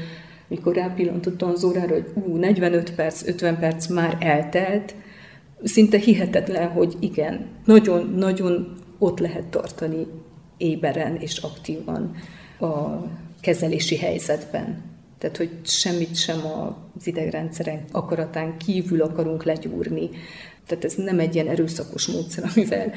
mikor 0.51 0.75
rápillantottam 0.75 1.49
az 1.49 1.63
órára, 1.63 1.93
hogy 1.93 2.11
ú, 2.13 2.35
45 2.35 2.95
perc, 2.95 3.27
50 3.27 3.59
perc 3.59 3.87
már 3.87 4.17
eltelt, 4.19 4.95
szinte 5.63 5.97
hihetetlen, 5.97 6.69
hogy 6.69 6.95
igen, 6.99 7.45
nagyon-nagyon 7.65 8.75
ott 8.97 9.19
lehet 9.19 9.45
tartani 9.45 10.07
éberen 10.57 11.15
és 11.15 11.37
aktívan 11.37 12.15
a 12.59 13.03
kezelési 13.41 13.97
helyzetben. 13.97 14.83
Tehát, 15.17 15.37
hogy 15.37 15.49
semmit 15.63 16.15
sem 16.15 16.39
az 16.45 17.07
idegrendszeren 17.07 17.83
akaratán 17.91 18.57
kívül 18.57 19.01
akarunk 19.01 19.43
legyúrni. 19.43 20.09
Tehát 20.67 20.83
ez 20.83 20.95
nem 20.95 21.19
egy 21.19 21.35
ilyen 21.35 21.47
erőszakos 21.47 22.07
módszer, 22.07 22.43
amivel 22.55 22.91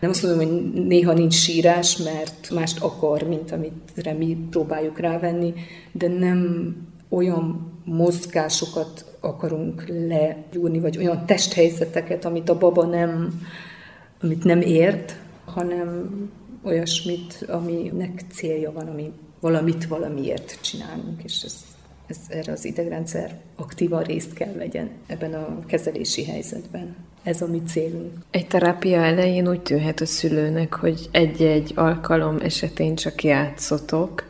nem 0.00 0.10
azt 0.10 0.22
mondom, 0.22 0.46
hogy 0.46 0.72
néha 0.86 1.12
nincs 1.12 1.34
sírás, 1.34 1.96
mert 1.96 2.50
mást 2.54 2.82
akar, 2.82 3.22
mint 3.22 3.52
amit 3.52 4.18
mi 4.18 4.36
próbáljuk 4.50 4.98
rávenni, 4.98 5.54
de 5.92 6.08
nem 6.08 6.74
olyan 7.08 7.72
mozgásokat 7.84 9.16
akarunk 9.20 9.84
legyúrni, 9.88 10.78
vagy 10.78 10.98
olyan 10.98 11.26
testhelyzeteket, 11.26 12.24
amit 12.24 12.48
a 12.48 12.58
baba 12.58 12.84
nem, 12.84 13.42
amit 14.22 14.44
nem 14.44 14.60
ért, 14.60 15.16
hanem 15.44 16.10
olyasmit, 16.62 17.46
aminek 17.48 18.24
célja 18.32 18.72
van, 18.72 18.86
ami 18.86 19.12
valamit 19.40 19.86
valamiért 19.86 20.58
csinálunk, 20.60 21.22
és 21.24 21.42
ez, 21.42 21.54
ez 22.06 22.18
erre 22.28 22.52
az 22.52 22.64
idegrendszer 22.64 23.40
aktívan 23.56 24.02
részt 24.02 24.32
kell 24.32 24.52
vegyen 24.52 24.90
ebben 25.06 25.34
a 25.34 25.58
kezelési 25.66 26.24
helyzetben. 26.24 26.96
Ez 27.22 27.42
a 27.42 27.46
mi 27.46 27.62
célunk. 27.66 28.12
Egy 28.30 28.46
terápia 28.46 29.00
elején 29.00 29.48
úgy 29.48 29.60
tűnhet 29.60 30.00
a 30.00 30.06
szülőnek, 30.06 30.74
hogy 30.74 31.08
egy-egy 31.10 31.72
alkalom 31.74 32.36
esetén 32.42 32.94
csak 32.94 33.22
játszotok, 33.22 34.27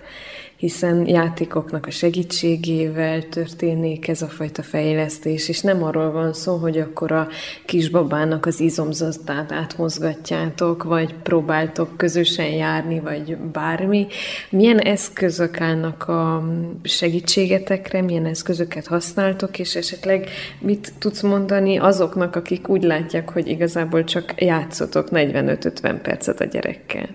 hiszen 0.59 1.07
játékoknak 1.09 1.87
a 1.87 1.91
segítségével 1.91 3.29
történik 3.29 4.09
ez 4.09 4.23
a 4.23 4.27
fajta 4.27 4.63
fejlesztés, 4.63 5.49
és 5.49 5.61
nem 5.61 5.83
arról 5.83 6.11
van 6.11 6.33
szó, 6.33 6.57
hogy 6.57 6.79
akkor 6.79 7.13
a 7.13 7.29
kisbabának 7.65 8.47
az 8.47 8.61
izomzatát 8.61 9.53
átmozgatjátok, 9.53 10.83
vagy 10.83 11.15
próbáltok 11.15 11.97
közösen 11.97 12.47
járni, 12.51 13.01
vagy 13.01 13.37
bármi. 13.37 14.07
Milyen 14.51 14.79
eszközök 14.79 15.61
állnak 15.61 16.09
a 16.09 16.49
segítségetekre, 16.83 18.03
milyen 18.03 18.27
eszközöket 18.27 18.87
használtok, 18.87 19.59
és 19.59 19.77
esetleg 19.77 20.29
mit 20.61 20.93
tudsz 20.99 21.23
mondani 21.23 21.77
azoknak, 21.77 22.37
akik 22.37 22.69
úgy 22.69 22.83
látják, 22.83 23.31
hogy 23.31 23.49
igazából 23.49 24.05
csak 24.05 24.43
játszotok 24.43 25.09
45-50 25.11 25.99
percet 26.03 26.41
a 26.41 26.45
gyerekkel? 26.45 27.09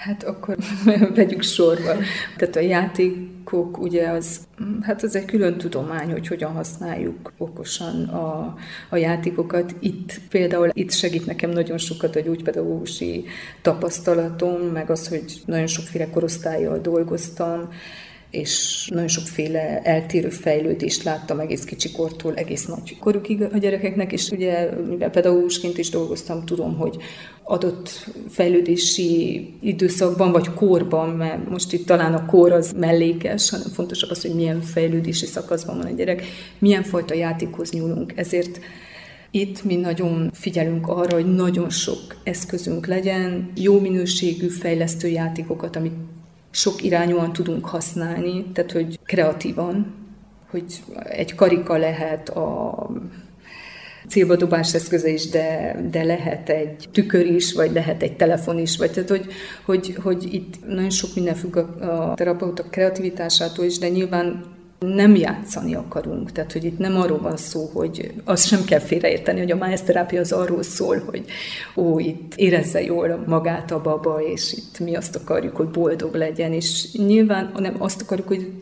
Hát 0.00 0.22
akkor 0.22 0.56
vegyük 1.14 1.42
sorba. 1.42 1.92
Tehát 2.36 2.56
a 2.56 2.60
játékok 2.60 3.78
ugye 3.78 4.08
az, 4.08 4.40
hát 4.80 5.02
az 5.02 5.16
egy 5.16 5.24
külön 5.24 5.58
tudomány, 5.58 6.10
hogy 6.10 6.26
hogyan 6.26 6.52
használjuk 6.52 7.32
okosan 7.38 8.04
a, 8.04 8.56
a 8.90 8.96
játékokat. 8.96 9.74
Itt 9.80 10.20
például 10.28 10.68
itt 10.72 10.92
segít 10.92 11.26
nekem 11.26 11.50
nagyon 11.50 11.78
sokat 11.78 12.16
a 12.16 12.20
gyógypedagógusi 12.20 13.24
tapasztalatom, 13.62 14.60
meg 14.60 14.90
az, 14.90 15.08
hogy 15.08 15.42
nagyon 15.46 15.66
sokféle 15.66 16.10
korosztályjal 16.10 16.78
dolgoztam, 16.78 17.68
és 18.30 18.86
nagyon 18.92 19.08
sokféle 19.08 19.80
eltérő 19.82 20.28
fejlődést 20.28 21.02
láttam 21.02 21.40
egész 21.40 21.64
kicsikortól 21.64 22.34
egész 22.34 22.66
nagy 22.66 22.98
korukig 22.98 23.42
a 23.42 23.58
gyerekeknek, 23.58 24.12
és 24.12 24.28
ugye 24.28 24.70
mivel 24.88 25.10
pedagógusként 25.10 25.78
is 25.78 25.90
dolgoztam, 25.90 26.44
tudom, 26.44 26.76
hogy 26.76 26.96
adott 27.42 28.10
fejlődési 28.28 29.48
időszakban 29.60 30.32
vagy 30.32 30.54
korban, 30.54 31.08
mert 31.08 31.48
most 31.48 31.72
itt 31.72 31.86
talán 31.86 32.14
a 32.14 32.26
kor 32.26 32.52
az 32.52 32.72
mellékes, 32.76 33.50
hanem 33.50 33.66
fontosabb 33.66 34.10
az, 34.10 34.22
hogy 34.22 34.34
milyen 34.34 34.60
fejlődési 34.60 35.26
szakaszban 35.26 35.76
van 35.76 35.86
a 35.86 35.94
gyerek, 35.96 36.22
milyen 36.58 36.82
fajta 36.82 37.14
játékhoz 37.14 37.70
nyúlunk. 37.70 38.12
Ezért 38.16 38.60
itt 39.30 39.64
mi 39.64 39.76
nagyon 39.76 40.30
figyelünk 40.34 40.88
arra, 40.88 41.14
hogy 41.14 41.34
nagyon 41.34 41.70
sok 41.70 42.16
eszközünk 42.24 42.86
legyen, 42.86 43.50
jó 43.54 43.80
minőségű 43.80 44.48
fejlesztő 44.48 45.08
játékokat, 45.08 45.76
amit 45.76 45.94
sok 46.50 46.82
irányúan 46.82 47.32
tudunk 47.32 47.66
használni, 47.66 48.44
tehát 48.52 48.72
hogy 48.72 48.98
kreatívan, 49.04 49.94
hogy 50.50 50.64
egy 51.04 51.34
karika 51.34 51.76
lehet 51.76 52.28
a 52.28 52.90
célba 54.08 54.36
dobás 54.36 54.74
eszköze 54.74 55.08
is, 55.08 55.28
de, 55.28 55.76
de 55.90 56.02
lehet 56.02 56.48
egy 56.48 56.88
tükör 56.92 57.26
is, 57.26 57.52
vagy 57.52 57.72
lehet 57.72 58.02
egy 58.02 58.16
telefon 58.16 58.58
is, 58.58 58.76
vagy 58.76 58.90
tehát, 58.90 59.08
hogy, 59.08 59.26
hogy, 59.64 59.94
hogy 60.02 60.34
itt 60.34 60.66
nagyon 60.66 60.90
sok 60.90 61.14
minden 61.14 61.34
függ 61.34 61.56
a, 61.56 62.10
a 62.10 62.14
terapeuta 62.14 62.62
kreativitásától 62.62 63.64
is, 63.64 63.78
de 63.78 63.88
nyilván 63.88 64.44
nem 64.80 65.14
játszani 65.14 65.74
akarunk. 65.74 66.32
Tehát, 66.32 66.52
hogy 66.52 66.64
itt 66.64 66.78
nem 66.78 66.96
arról 66.96 67.20
van 67.20 67.36
szó, 67.36 67.70
hogy 67.72 68.12
azt 68.24 68.46
sem 68.46 68.64
kell 68.64 68.78
félreérteni, 68.78 69.38
hogy 69.38 69.50
a 69.50 69.56
májeszterápia 69.56 70.20
az 70.20 70.32
arról 70.32 70.62
szól, 70.62 71.02
hogy 71.06 71.24
ó, 71.76 71.98
itt 71.98 72.34
érezze 72.36 72.82
jól 72.82 73.24
magát 73.26 73.70
a 73.70 73.80
baba, 73.80 74.20
és 74.32 74.52
itt 74.52 74.78
mi 74.78 74.94
azt 74.94 75.16
akarjuk, 75.16 75.56
hogy 75.56 75.68
boldog 75.68 76.14
legyen, 76.14 76.52
és 76.52 76.92
nyilván 76.92 77.52
nem 77.56 77.74
azt 77.78 78.02
akarjuk, 78.02 78.28
hogy 78.28 78.52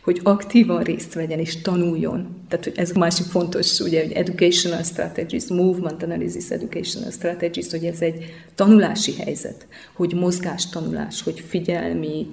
hogy 0.00 0.20
aktívan 0.22 0.82
részt 0.82 1.14
vegyen 1.14 1.38
és 1.38 1.60
tanuljon. 1.60 2.36
Tehát, 2.48 2.64
hogy 2.64 2.72
ez 2.76 2.90
a 2.94 2.98
másik 2.98 3.26
fontos, 3.26 3.80
ugye, 3.80 4.02
hogy 4.02 4.12
educational 4.12 4.82
strategies, 4.82 5.46
movement 5.46 6.02
analysis 6.02 6.50
educational 6.50 7.10
strategies, 7.10 7.70
hogy 7.70 7.84
ez 7.84 8.00
egy 8.00 8.24
tanulási 8.54 9.14
helyzet, 9.14 9.66
hogy 9.92 10.14
mozgástanulás, 10.14 11.22
hogy 11.22 11.40
figyelmi, 11.40 12.26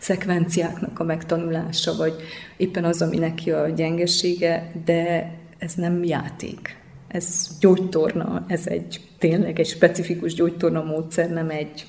szekvenciáknak 0.00 0.98
a 0.98 1.04
megtanulása, 1.04 1.96
vagy 1.96 2.14
éppen 2.56 2.84
az, 2.84 3.02
ami 3.02 3.16
neki 3.16 3.50
a 3.50 3.68
gyengesége, 3.68 4.72
de 4.84 5.32
ez 5.58 5.74
nem 5.74 6.04
játék. 6.04 6.76
Ez 7.08 7.48
gyógytorna, 7.60 8.44
ez 8.48 8.66
egy 8.66 9.00
tényleg 9.18 9.58
egy 9.58 9.66
specifikus 9.66 10.34
gyógytorna 10.34 10.82
módszer, 10.82 11.30
nem 11.30 11.50
egy 11.50 11.86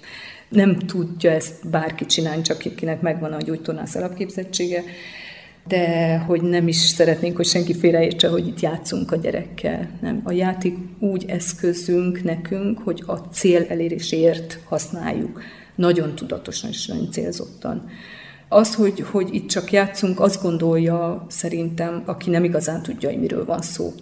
nem 0.50 0.78
tudja 0.78 1.32
ezt 1.32 1.70
bárki 1.70 2.06
csinálni, 2.06 2.42
csak 2.42 2.62
akinek 2.66 3.02
megvan 3.02 3.34
a 3.34 3.42
gyógytornász 3.42 3.96
alapképzettsége, 3.96 4.84
de 5.68 6.18
hogy 6.18 6.42
nem 6.42 6.68
is 6.68 6.76
szeretnénk, 6.76 7.36
hogy 7.36 7.46
senki 7.46 7.74
félreértse, 7.74 8.28
hogy 8.28 8.48
itt 8.48 8.60
játszunk 8.60 9.12
a 9.12 9.16
gyerekkel. 9.16 9.90
Nem. 10.02 10.22
A 10.24 10.32
játék 10.32 10.78
úgy 11.00 11.26
eszközünk 11.28 12.24
nekünk, 12.24 12.80
hogy 12.80 13.04
a 13.06 13.16
cél 13.16 13.66
eléréséért 13.70 14.60
használjuk 14.66 15.42
nagyon 15.76 16.16
tudatosan 16.16 16.70
és 16.70 16.86
nagyon 16.86 17.12
célzottan. 17.12 17.90
Az, 18.50 18.76
hogy, 18.76 19.00
hogy 19.00 19.34
itt 19.34 19.50
csak 19.50 19.72
játszunk, 19.72 20.20
azt 20.20 20.42
gondolja 20.42 21.26
szerintem, 21.30 22.04
aki 22.06 22.30
nem 22.30 22.44
igazán 22.44 22.82
tudja, 22.82 23.10
hogy 23.10 23.20
miről 23.20 23.46
van 23.46 23.62
szó. 23.62 23.94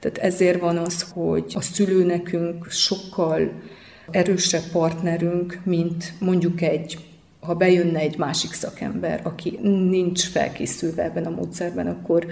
Tehát 0.00 0.18
ezért 0.18 0.60
van 0.60 0.76
az, 0.76 1.06
hogy 1.12 1.52
a 1.54 1.60
szülő 1.60 2.04
nekünk 2.04 2.70
sokkal 2.70 3.52
erősebb 4.10 4.62
partnerünk, 4.72 5.60
mint 5.64 6.12
mondjuk 6.18 6.60
egy, 6.60 6.98
ha 7.46 7.54
bejönne 7.54 7.98
egy 7.98 8.18
másik 8.18 8.52
szakember, 8.52 9.20
aki 9.24 9.58
nincs 9.62 10.28
felkészülve 10.28 11.02
ebben 11.02 11.24
a 11.24 11.30
módszerben, 11.30 11.86
akkor 11.86 12.26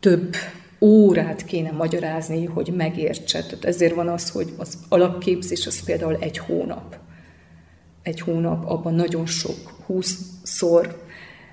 több 0.00 0.34
órát 0.80 1.44
kéne 1.44 1.70
magyarázni, 1.70 2.44
hogy 2.44 2.72
megértse. 2.76 3.42
Tehát 3.42 3.64
ezért 3.64 3.94
van 3.94 4.08
az, 4.08 4.30
hogy 4.30 4.52
az 4.56 4.78
alapképzés 4.88 5.66
az 5.66 5.84
például 5.84 6.16
egy 6.20 6.38
hónap. 6.38 6.96
Egy 8.02 8.20
hónap, 8.20 8.64
abban 8.70 8.94
nagyon 8.94 9.26
sok, 9.26 9.84
20-szor 9.88 10.94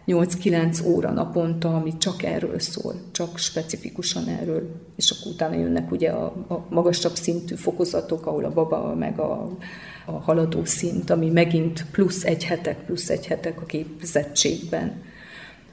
8-9 0.08 0.86
óra 0.86 1.12
naponta, 1.12 1.76
ami 1.76 1.98
csak 1.98 2.24
erről 2.24 2.60
szól, 2.60 2.94
csak 3.12 3.38
specifikusan 3.38 4.28
erről, 4.28 4.70
és 4.96 5.12
akkor 5.12 5.32
utána 5.32 5.56
jönnek 5.56 5.92
ugye 5.92 6.10
a, 6.10 6.26
a 6.26 6.66
magasabb 6.70 7.16
szintű 7.16 7.56
fokozatok, 7.56 8.26
ahol 8.26 8.46
a 8.46 8.54
baba 8.54 8.96
meg 8.96 9.20
a, 9.20 9.58
a 10.06 10.12
haladó 10.12 10.66
szint, 10.66 11.10
ami 11.10 11.30
megint 11.30 11.86
plusz 11.92 12.26
egy 12.26 12.44
hetek, 12.44 12.86
plusz 12.86 13.10
egy 13.10 13.28
hetek 13.28 13.62
a 13.62 13.66
képzettségben. 13.66 15.02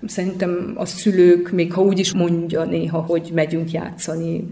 Szerintem 0.07 0.75
a 0.77 0.85
szülők, 0.85 1.51
még 1.51 1.73
ha 1.73 1.83
úgy 1.83 1.99
is 1.99 2.15
mondja 2.15 2.65
néha, 2.65 3.01
hogy 3.01 3.31
megyünk 3.35 3.71
játszani, 3.71 4.47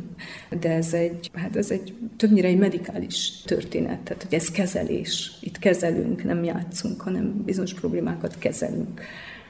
de 0.61 0.71
ez 0.71 0.93
egy, 0.93 1.31
hát 1.33 1.57
ez 1.57 1.71
egy 1.71 1.95
többnyire 2.17 2.49
egy 2.49 2.59
medikális 2.59 3.43
történet, 3.45 4.01
tehát 4.01 4.23
hogy 4.23 4.35
ez 4.35 4.51
kezelés. 4.51 5.33
Itt 5.41 5.59
kezelünk, 5.59 6.25
nem 6.25 6.45
játszunk, 6.45 7.01
hanem 7.01 7.43
bizonyos 7.45 7.75
problémákat 7.75 8.39
kezelünk. 8.39 9.01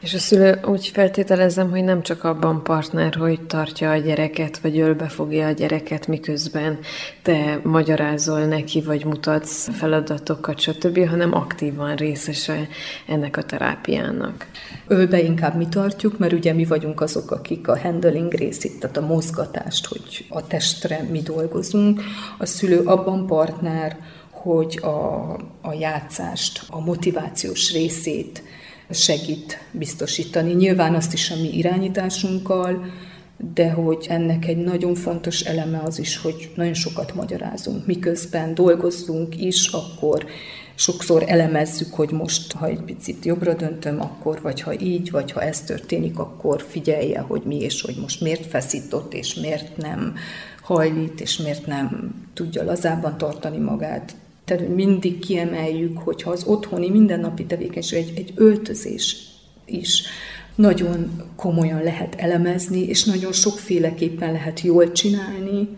És 0.02 0.14
a 0.14 0.18
szülő 0.18 0.60
úgy 0.64 0.86
feltételezem, 0.86 1.70
hogy 1.70 1.84
nem 1.84 2.02
csak 2.02 2.24
abban 2.24 2.62
partner, 2.62 3.14
hogy 3.14 3.40
tartja 3.46 3.90
a 3.90 3.96
gyereket, 3.96 4.58
vagy 4.58 4.78
ölbe 4.78 5.08
fogja 5.08 5.46
a 5.46 5.50
gyereket, 5.50 6.06
miközben 6.06 6.78
te 7.22 7.60
magyarázol 7.62 8.44
neki, 8.44 8.80
vagy 8.80 9.04
mutatsz 9.04 9.68
feladatokat, 9.72 10.60
stb., 10.60 11.08
hanem 11.08 11.34
aktívan 11.34 11.96
részese 11.96 12.68
ennek 13.06 13.36
a 13.36 13.42
terápiának. 13.42 14.46
Ölbe 14.86 15.22
inkább 15.22 15.56
mi 15.56 15.68
tartjuk, 15.68 16.18
mert 16.18 16.32
ugye 16.32 16.52
mi 16.52 16.64
vagyunk 16.64 17.00
azok, 17.00 17.30
akik 17.30 17.68
a 17.68 17.78
handling 17.78 18.32
részét, 18.32 18.80
tehát 18.80 18.96
a 18.96 19.06
mozgatást, 19.06 19.86
hogy 19.86 20.26
a 20.28 20.46
testre 20.46 21.06
mi 21.10 21.20
dolgozunk. 21.20 22.00
A 22.38 22.46
szülő 22.46 22.78
abban 22.78 23.26
partner, 23.26 23.96
hogy 24.30 24.78
a, 24.82 25.32
a 25.60 25.72
játszást, 25.78 26.62
a 26.68 26.80
motivációs 26.80 27.72
részét, 27.72 28.42
segít 28.90 29.58
biztosítani. 29.70 30.52
Nyilván 30.52 30.94
azt 30.94 31.12
is 31.12 31.30
a 31.30 31.36
mi 31.40 31.56
irányításunkkal, 31.56 32.84
de 33.54 33.70
hogy 33.70 34.06
ennek 34.08 34.46
egy 34.46 34.56
nagyon 34.56 34.94
fontos 34.94 35.40
eleme 35.40 35.80
az 35.84 35.98
is, 35.98 36.16
hogy 36.16 36.50
nagyon 36.54 36.74
sokat 36.74 37.14
magyarázunk. 37.14 37.86
Miközben 37.86 38.54
dolgozzunk 38.54 39.40
is, 39.40 39.66
akkor 39.66 40.26
sokszor 40.74 41.24
elemezzük, 41.26 41.94
hogy 41.94 42.10
most, 42.10 42.52
ha 42.52 42.66
egy 42.66 42.82
picit 42.82 43.24
jobbra 43.24 43.54
döntöm, 43.54 44.00
akkor, 44.00 44.40
vagy 44.42 44.60
ha 44.60 44.80
így, 44.80 45.10
vagy 45.10 45.32
ha 45.32 45.42
ez 45.42 45.60
történik, 45.60 46.18
akkor 46.18 46.62
figyelje, 46.62 47.20
hogy 47.20 47.42
mi 47.44 47.56
és 47.56 47.82
hogy 47.82 47.96
most 48.00 48.20
miért 48.20 48.46
feszított, 48.46 49.14
és 49.14 49.34
miért 49.34 49.76
nem 49.76 50.14
hajlít, 50.62 51.20
és 51.20 51.36
miért 51.36 51.66
nem 51.66 52.14
tudja 52.34 52.64
lazában 52.64 53.18
tartani 53.18 53.58
magát. 53.58 54.14
Tehát, 54.44 54.68
mindig 54.68 55.18
kiemeljük, 55.18 55.98
hogyha 55.98 56.30
az 56.30 56.44
otthoni 56.44 56.90
mindennapi 56.90 57.44
tevékenység 57.44 57.98
egy, 57.98 58.18
egy 58.18 58.32
öltözés 58.34 59.16
is 59.64 60.02
nagyon 60.54 61.22
komolyan 61.36 61.82
lehet 61.82 62.14
elemezni, 62.14 62.80
és 62.80 63.04
nagyon 63.04 63.32
sokféleképpen 63.32 64.32
lehet 64.32 64.60
jól 64.60 64.92
csinálni, 64.92 65.68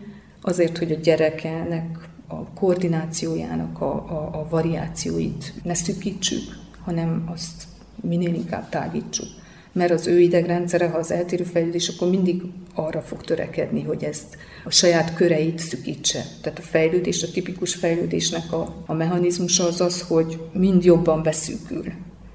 azért, 0.41 0.77
hogy 0.77 0.91
a 0.91 0.99
gyerekenek 0.99 2.09
a 2.27 2.49
koordinációjának 2.49 3.81
a, 3.81 3.93
a, 3.93 4.39
a 4.39 4.47
variációit 4.49 5.53
ne 5.63 5.73
szűkítsük, 5.73 6.57
hanem 6.83 7.29
azt 7.33 7.63
minél 8.01 8.33
inkább 8.33 8.69
tágítsuk 8.69 9.27
mert 9.75 9.91
az 9.91 10.07
ő 10.07 10.19
idegrendszere, 10.19 10.87
ha 10.87 10.97
az 10.97 11.11
eltérő 11.11 11.43
fejlődés, 11.43 11.87
akkor 11.87 12.09
mindig 12.09 12.41
arra 12.73 13.01
fog 13.01 13.23
törekedni, 13.23 13.83
hogy 13.83 14.03
ezt 14.03 14.37
a 14.65 14.71
saját 14.71 15.13
köreit 15.13 15.59
szükítse. 15.59 16.25
Tehát 16.41 16.59
a 16.59 16.61
fejlődés, 16.61 17.23
a 17.23 17.31
tipikus 17.31 17.75
fejlődésnek 17.75 18.53
a, 18.53 18.75
a 18.85 18.93
mechanizmusa 18.93 19.67
az 19.67 19.81
az, 19.81 20.01
hogy 20.01 20.39
mind 20.53 20.83
jobban 20.83 21.23
beszűkül. 21.23 21.83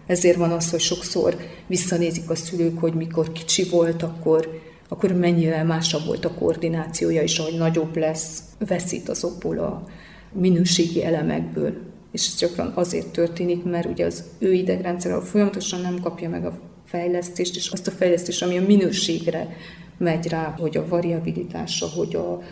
Ezért 0.06 0.36
van 0.36 0.50
az, 0.50 0.70
hogy 0.70 0.80
sokszor 0.80 1.36
visszanézik 1.66 2.30
a 2.30 2.34
szülők, 2.34 2.78
hogy 2.78 2.94
mikor 2.94 3.32
kicsi 3.32 3.68
volt, 3.68 4.02
akkor, 4.02 4.60
akkor 4.88 5.12
mennyire 5.12 5.62
másabb 5.62 6.04
volt 6.06 6.24
a 6.24 6.34
koordinációja, 6.34 7.22
és 7.22 7.38
ahogy 7.38 7.58
nagyobb 7.58 7.96
lesz, 7.96 8.42
veszít 8.58 9.08
azokból 9.08 9.58
a 9.58 9.86
minőségi 10.32 11.04
elemekből. 11.04 11.72
És 12.12 12.26
ez 12.26 12.36
gyakran 12.38 12.72
azért 12.74 13.06
történik, 13.06 13.64
mert 13.64 13.86
ugye 13.86 14.04
az 14.04 14.24
ő 14.38 14.52
idegrendszer 14.52 15.22
folyamatosan 15.22 15.80
nem 15.80 16.00
kapja 16.00 16.28
meg 16.28 16.44
a 16.44 16.69
fejlesztést, 16.90 17.56
és 17.56 17.68
azt 17.68 17.86
a 17.86 17.90
fejlesztést, 17.90 18.42
ami 18.42 18.58
a 18.58 18.66
minőségre 18.66 19.56
megy 19.98 20.28
rá, 20.28 20.54
hogy 20.58 20.76
a 20.76 20.88
variabilitása, 20.88 21.86
hogy 21.86 22.14
a, 22.14 22.42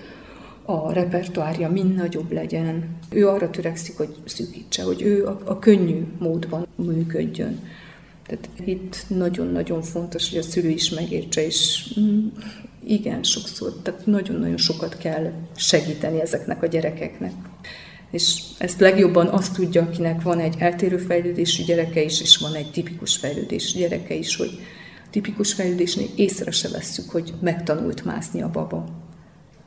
a 0.72 0.92
repertoárja 0.92 1.70
mind 1.70 1.94
nagyobb 1.94 2.33
legyen. 2.33 2.96
Ő 3.11 3.29
arra 3.29 3.51
törekszik, 3.51 3.96
hogy 3.96 4.14
szűkítse, 4.24 4.83
hogy 4.83 5.03
ő 5.03 5.27
a, 5.27 5.40
a 5.44 5.59
könnyű 5.59 6.07
módban 6.18 6.66
működjön. 6.74 7.61
Tehát 8.27 8.48
itt 8.64 9.05
nagyon-nagyon 9.09 9.83
fontos, 9.83 10.31
hogy 10.31 10.38
a 10.38 10.42
szülő 10.42 10.68
is 10.68 10.90
megértse, 10.90 11.44
és 11.44 11.92
mm, 12.01 12.27
igen, 12.87 13.22
sokszor, 13.22 13.72
tehát 13.83 14.07
nagyon-nagyon 14.07 14.57
sokat 14.57 14.98
kell 14.98 15.33
segíteni 15.57 16.20
ezeknek 16.20 16.62
a 16.62 16.66
gyerekeknek 16.66 17.33
és 18.10 18.42
ezt 18.58 18.80
legjobban 18.80 19.26
azt 19.26 19.54
tudja, 19.54 19.82
akinek 19.82 20.22
van 20.22 20.38
egy 20.38 20.54
eltérő 20.58 20.96
fejlődésű 20.96 21.64
gyereke 21.64 22.02
is, 22.02 22.20
és 22.20 22.36
van 22.36 22.54
egy 22.54 22.70
tipikus 22.70 23.16
fejlődésű 23.16 23.78
gyereke 23.78 24.14
is, 24.14 24.36
hogy 24.36 24.58
tipikus 25.10 25.52
fejlődésnél 25.52 26.06
észre 26.16 26.50
se 26.50 26.68
vesszük, 26.68 27.10
hogy 27.10 27.34
megtanult 27.40 28.04
mászni 28.04 28.42
a 28.42 28.50
baba. 28.50 28.84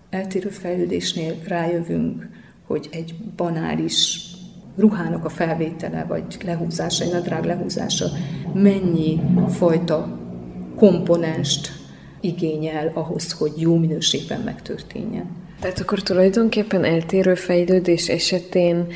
Eltérő 0.10 0.50
fejlődésnél 0.50 1.36
rájövünk, 1.48 2.30
hogy 2.68 2.90
egy 2.92 3.16
banális 3.36 4.20
ruhának 4.76 5.26
a 5.26 5.30
felvétele, 5.30 6.04
vagy 6.04 6.24
lehúzása, 6.46 7.04
egy 7.04 7.12
nadrág 7.12 7.46
lehúzása 7.46 8.06
mennyi 8.54 9.22
fajta 9.48 10.20
komponenst 10.76 11.72
igényel 12.22 12.92
ahhoz, 12.94 13.32
hogy 13.32 13.52
jó 13.56 13.78
minőségben 13.78 14.42
megtörténjen. 14.42 15.41
Tehát 15.62 15.80
akkor 15.80 16.02
tulajdonképpen 16.02 16.84
eltérő 16.84 17.36
fejlődés 17.36 18.10
esetén 18.10 18.88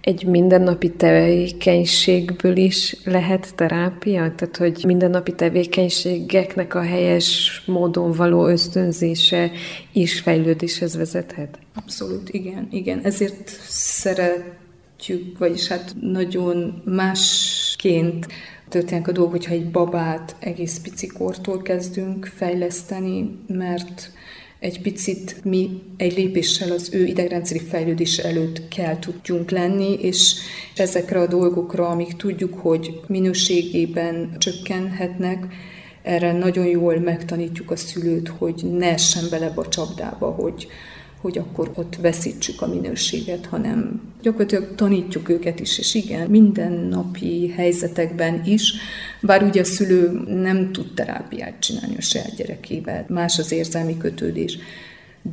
egy 0.00 0.26
mindennapi 0.26 0.90
tevékenységből 0.90 2.56
is 2.56 2.96
lehet 3.04 3.54
terápia? 3.54 4.34
Tehát, 4.34 4.56
hogy 4.56 4.84
mindennapi 4.86 5.34
tevékenységeknek 5.34 6.74
a 6.74 6.80
helyes 6.80 7.62
módon 7.66 8.12
való 8.12 8.46
ösztönzése 8.46 9.50
is 9.92 10.20
fejlődéshez 10.20 10.96
vezethet? 10.96 11.58
Abszolút, 11.74 12.28
igen. 12.28 12.68
igen. 12.70 13.00
Ezért 13.02 13.48
szeretjük, 13.68 15.38
vagyis 15.38 15.68
hát 15.68 15.94
nagyon 16.00 16.82
másként 16.84 18.26
történnek 18.68 19.08
a 19.08 19.12
dolgok, 19.12 19.32
hogyha 19.32 19.52
egy 19.52 19.70
babát 19.70 20.36
egész 20.38 20.78
picikortól 20.78 21.62
kezdünk 21.62 22.26
fejleszteni, 22.36 23.38
mert 23.46 24.12
egy 24.64 24.80
picit 24.80 25.40
mi 25.44 25.82
egy 25.96 26.16
lépéssel 26.16 26.70
az 26.70 26.88
ő 26.92 27.04
idegrendszeri 27.04 27.60
fejlődés 27.60 28.18
előtt 28.18 28.68
kell 28.68 28.98
tudjunk 28.98 29.50
lenni, 29.50 29.92
és 30.00 30.34
ezekre 30.76 31.20
a 31.20 31.26
dolgokra, 31.26 31.88
amik 31.88 32.16
tudjuk, 32.16 32.54
hogy 32.54 33.00
minőségében 33.06 34.36
csökkenhetnek, 34.38 35.46
erre 36.02 36.32
nagyon 36.32 36.66
jól 36.66 36.98
megtanítjuk 36.98 37.70
a 37.70 37.76
szülőt, 37.76 38.28
hogy 38.28 38.62
ne 38.78 38.92
essen 38.92 39.24
bele 39.30 39.52
a 39.54 39.68
csapdába, 39.68 40.30
hogy, 40.30 40.66
hogy 41.24 41.38
akkor 41.38 41.70
ott 41.74 41.96
veszítsük 41.96 42.62
a 42.62 42.66
minőséget, 42.66 43.46
hanem 43.46 44.02
gyakorlatilag 44.22 44.74
tanítjuk 44.74 45.28
őket 45.28 45.60
is, 45.60 45.78
és 45.78 45.94
igen, 45.94 46.30
mindennapi 46.30 47.48
helyzetekben 47.48 48.42
is, 48.44 48.74
bár 49.20 49.42
ugye 49.42 49.60
a 49.60 49.64
szülő 49.64 50.22
nem 50.26 50.72
tud 50.72 50.94
terápiát 50.94 51.58
csinálni 51.58 51.96
a 51.96 52.00
saját 52.00 52.36
gyerekével, 52.36 53.04
más 53.08 53.38
az 53.38 53.52
érzelmi 53.52 53.96
kötődés, 53.96 54.58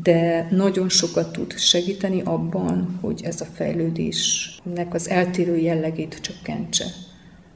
de 0.04 0.48
nagyon 0.52 0.90
sokat 0.90 1.32
tud 1.32 1.58
segíteni 1.58 2.22
abban, 2.22 2.98
hogy 3.02 3.22
ez 3.24 3.42
a 3.42 3.48
fejlődésnek 3.54 4.94
az 4.94 5.10
eltérő 5.10 5.58
jellegét 5.58 6.20
csökkentse 6.22 6.86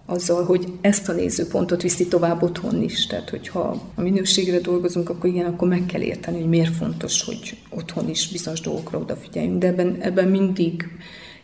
azzal, 0.06 0.44
hogy 0.44 0.66
ezt 0.82 1.10
a 1.10 1.14
nézőpontot 1.14 1.82
viszi 1.82 2.08
tovább 2.08 2.44
otthon 2.44 2.82
is. 2.82 3.08
Tehát, 3.08 3.30
hogyha 3.30 3.92
a 3.96 4.02
minőségre 4.02 4.60
dolgozunk, 4.60 5.10
akkor 5.10 5.30
igen, 5.30 5.46
akkor 5.46 5.68
meg 5.68 5.86
kell 5.86 6.02
érteni, 6.02 6.40
hogy 6.40 6.50
miért 6.50 6.76
fontos, 6.76 7.24
hogy 7.24 7.58
otthon 7.70 8.10
is 8.10 8.32
bizonyos 8.32 8.62
dolgokra 8.62 9.00
odafigyeljünk. 9.00 9.58
De 9.58 9.68
ebben, 9.68 9.98
ebben 10.00 10.28
mindig 10.28 10.88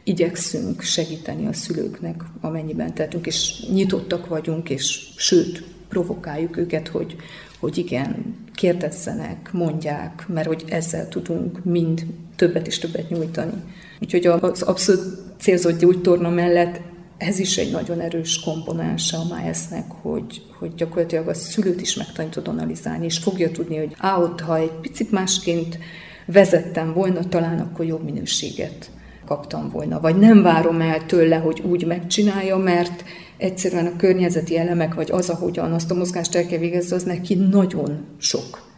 igyekszünk 0.04 0.82
segíteni 0.82 1.47
a 1.47 1.54
szülőknek, 1.54 2.24
amennyiben 2.41 2.93
tehetünk, 2.93 3.26
és 3.26 3.65
nyitottak 3.71 4.28
vagyunk, 4.28 4.69
és 4.69 5.10
sőt, 5.15 5.63
provokáljuk 5.89 6.58
őket, 6.58 6.88
hogy, 6.88 7.15
hogy 7.60 7.78
igen, 7.78 8.36
kérdezzenek, 8.54 9.50
mondják, 9.52 10.26
mert 10.28 10.47
hogy 10.47 10.63
ezzel 10.67 11.08
tudunk 11.08 11.63
mind 11.63 12.06
többet 12.36 12.67
és 12.67 12.80
többet 12.80 13.10
nyújtani. 13.10 13.63
Úgyhogy 14.02 14.26
az 14.26 14.62
abszolút 14.62 15.02
célzott 15.39 15.80
gyógytorna 15.80 16.30
mellett 16.30 16.80
ez 17.21 17.39
is 17.39 17.57
egy 17.57 17.71
nagyon 17.71 17.99
erős 17.99 18.39
komponása 18.39 19.17
a 19.17 19.36
MyS-nek, 19.36 19.91
hogy, 20.01 20.41
hogy 20.60 20.73
gyakorlatilag 20.75 21.27
a 21.27 21.34
szülőt 21.34 21.81
is 21.81 21.95
megtanítod 21.95 22.47
analizálni, 22.47 23.05
és 23.05 23.17
fogja 23.17 23.51
tudni, 23.51 23.77
hogy 23.77 23.95
á, 23.97 24.17
ha 24.45 24.57
egy 24.57 24.71
picit 24.71 25.12
másként 25.12 25.77
vezettem 26.25 26.93
volna, 26.93 27.23
talán 27.23 27.60
akkor 27.60 27.86
jobb 27.86 28.03
minőséget 28.03 28.91
kaptam 29.25 29.69
volna. 29.69 29.99
Vagy 29.99 30.15
nem 30.15 30.41
várom 30.41 30.81
el 30.81 31.05
tőle, 31.05 31.38
hogy 31.38 31.62
úgy 31.65 31.86
megcsinálja, 31.86 32.57
mert 32.57 33.03
egyszerűen 33.38 33.86
a 33.86 33.95
környezeti 33.95 34.57
elemek, 34.57 34.93
vagy 34.93 35.12
az, 35.12 35.29
ahogyan 35.29 35.71
azt 35.71 35.91
a 35.91 35.95
mozgást 35.95 36.36
el 36.36 36.45
kell 36.45 36.60
végezni, 36.60 36.95
az 36.95 37.03
neki 37.03 37.36
nagyon 37.36 38.05
sok. 38.17 38.69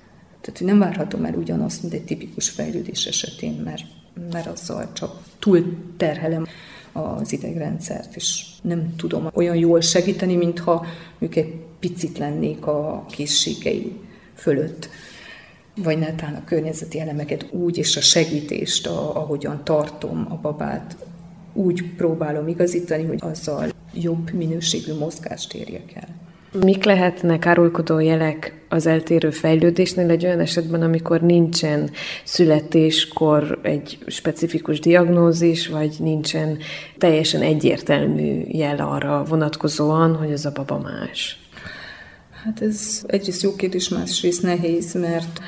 Tehát 0.41 0.59
nem 0.59 0.79
várhatom 0.79 1.25
el 1.25 1.33
ugyanazt, 1.33 1.81
mint 1.81 1.93
egy 1.93 2.03
tipikus 2.03 2.49
fejlődés 2.49 3.05
esetén, 3.05 3.61
mert, 3.65 3.83
mert 4.31 4.47
azzal 4.47 4.89
csak 4.93 5.11
túl 5.39 5.77
terhelem 5.97 6.45
az 6.93 7.33
idegrendszert, 7.33 8.15
és 8.15 8.45
nem 8.61 8.95
tudom 8.95 9.29
olyan 9.33 9.55
jól 9.55 9.81
segíteni, 9.81 10.35
mintha 10.35 10.85
ők 11.19 11.35
egy 11.35 11.53
picit 11.79 12.17
lennék 12.17 12.65
a 12.65 13.05
készségei 13.09 13.99
fölött 14.35 14.89
vagy 15.75 15.97
netán 15.97 16.33
a 16.33 16.43
környezeti 16.43 16.99
elemeket 16.99 17.45
úgy, 17.51 17.77
és 17.77 17.97
a 17.97 18.01
segítést, 18.01 18.87
a, 18.87 19.15
ahogyan 19.15 19.63
tartom 19.63 20.27
a 20.29 20.35
babát, 20.35 20.97
úgy 21.53 21.95
próbálom 21.95 22.47
igazítani, 22.47 23.05
hogy 23.05 23.19
azzal 23.21 23.69
jobb 23.93 24.31
minőségű 24.31 24.93
mozgást 24.93 25.53
érjek 25.53 25.93
el. 25.95 26.07
Mik 26.59 26.83
lehetnek 26.83 27.45
árulkodó 27.45 27.99
jelek 27.99 28.53
az 28.69 28.85
eltérő 28.85 29.29
fejlődésnél 29.29 30.09
egy 30.09 30.25
olyan 30.25 30.39
esetben, 30.39 30.81
amikor 30.81 31.21
nincsen 31.21 31.91
születéskor 32.23 33.59
egy 33.61 33.97
specifikus 34.07 34.79
diagnózis, 34.79 35.67
vagy 35.67 35.95
nincsen 35.99 36.57
teljesen 36.97 37.41
egyértelmű 37.41 38.43
jel 38.47 38.79
arra 38.79 39.23
vonatkozóan, 39.23 40.15
hogy 40.15 40.31
az 40.31 40.45
a 40.45 40.51
baba 40.51 40.79
más? 40.79 41.37
Hát 42.43 42.61
ez 42.61 43.03
egyrészt 43.07 43.41
jó 43.41 43.55
kérdés, 43.55 43.89
másrészt 43.89 44.41
nehéz, 44.41 44.93
mert 44.93 45.39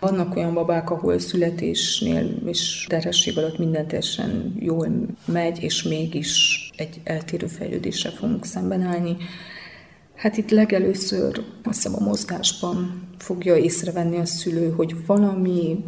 vannak 0.00 0.36
olyan 0.36 0.54
babák, 0.54 0.90
ahol 0.90 1.18
születésnél 1.18 2.34
és 2.46 2.86
terhesség 2.88 3.38
alatt 3.38 3.58
minden 3.58 3.86
teljesen 3.86 4.54
jól 4.58 4.88
megy, 5.24 5.62
és 5.62 5.82
mégis 5.82 6.60
egy 6.76 7.00
eltérő 7.04 7.46
fejlődéssel 7.46 8.12
fogunk 8.12 8.44
szemben 8.44 8.82
állni. 8.82 9.16
Hát 10.16 10.36
itt 10.36 10.50
legelőször 10.50 11.42
azt 11.62 11.82
hiszem 11.82 12.02
a 12.02 12.04
mozgásban 12.04 13.08
fogja 13.18 13.56
észrevenni 13.56 14.18
a 14.18 14.24
szülő, 14.24 14.70
hogy 14.76 15.06
valami, 15.06 15.84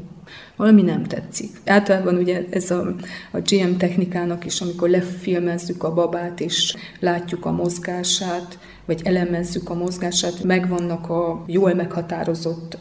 valami 0.56 0.82
nem 0.82 1.04
tetszik. 1.04 1.60
Általában 1.66 2.16
ugye 2.16 2.44
ez 2.50 2.70
a, 2.70 2.94
a 3.32 3.38
GM 3.38 3.76
technikának 3.76 4.44
is, 4.44 4.60
amikor 4.60 4.88
lefilmezzük 4.88 5.82
a 5.82 5.94
babát 5.94 6.40
és 6.40 6.76
látjuk 7.00 7.44
a 7.46 7.52
mozgását, 7.52 8.58
vagy 8.84 9.00
elemezzük 9.04 9.70
a 9.70 9.74
mozgását, 9.74 10.42
megvannak 10.42 11.10
a 11.10 11.44
jól 11.46 11.74
meghatározott 11.74 12.78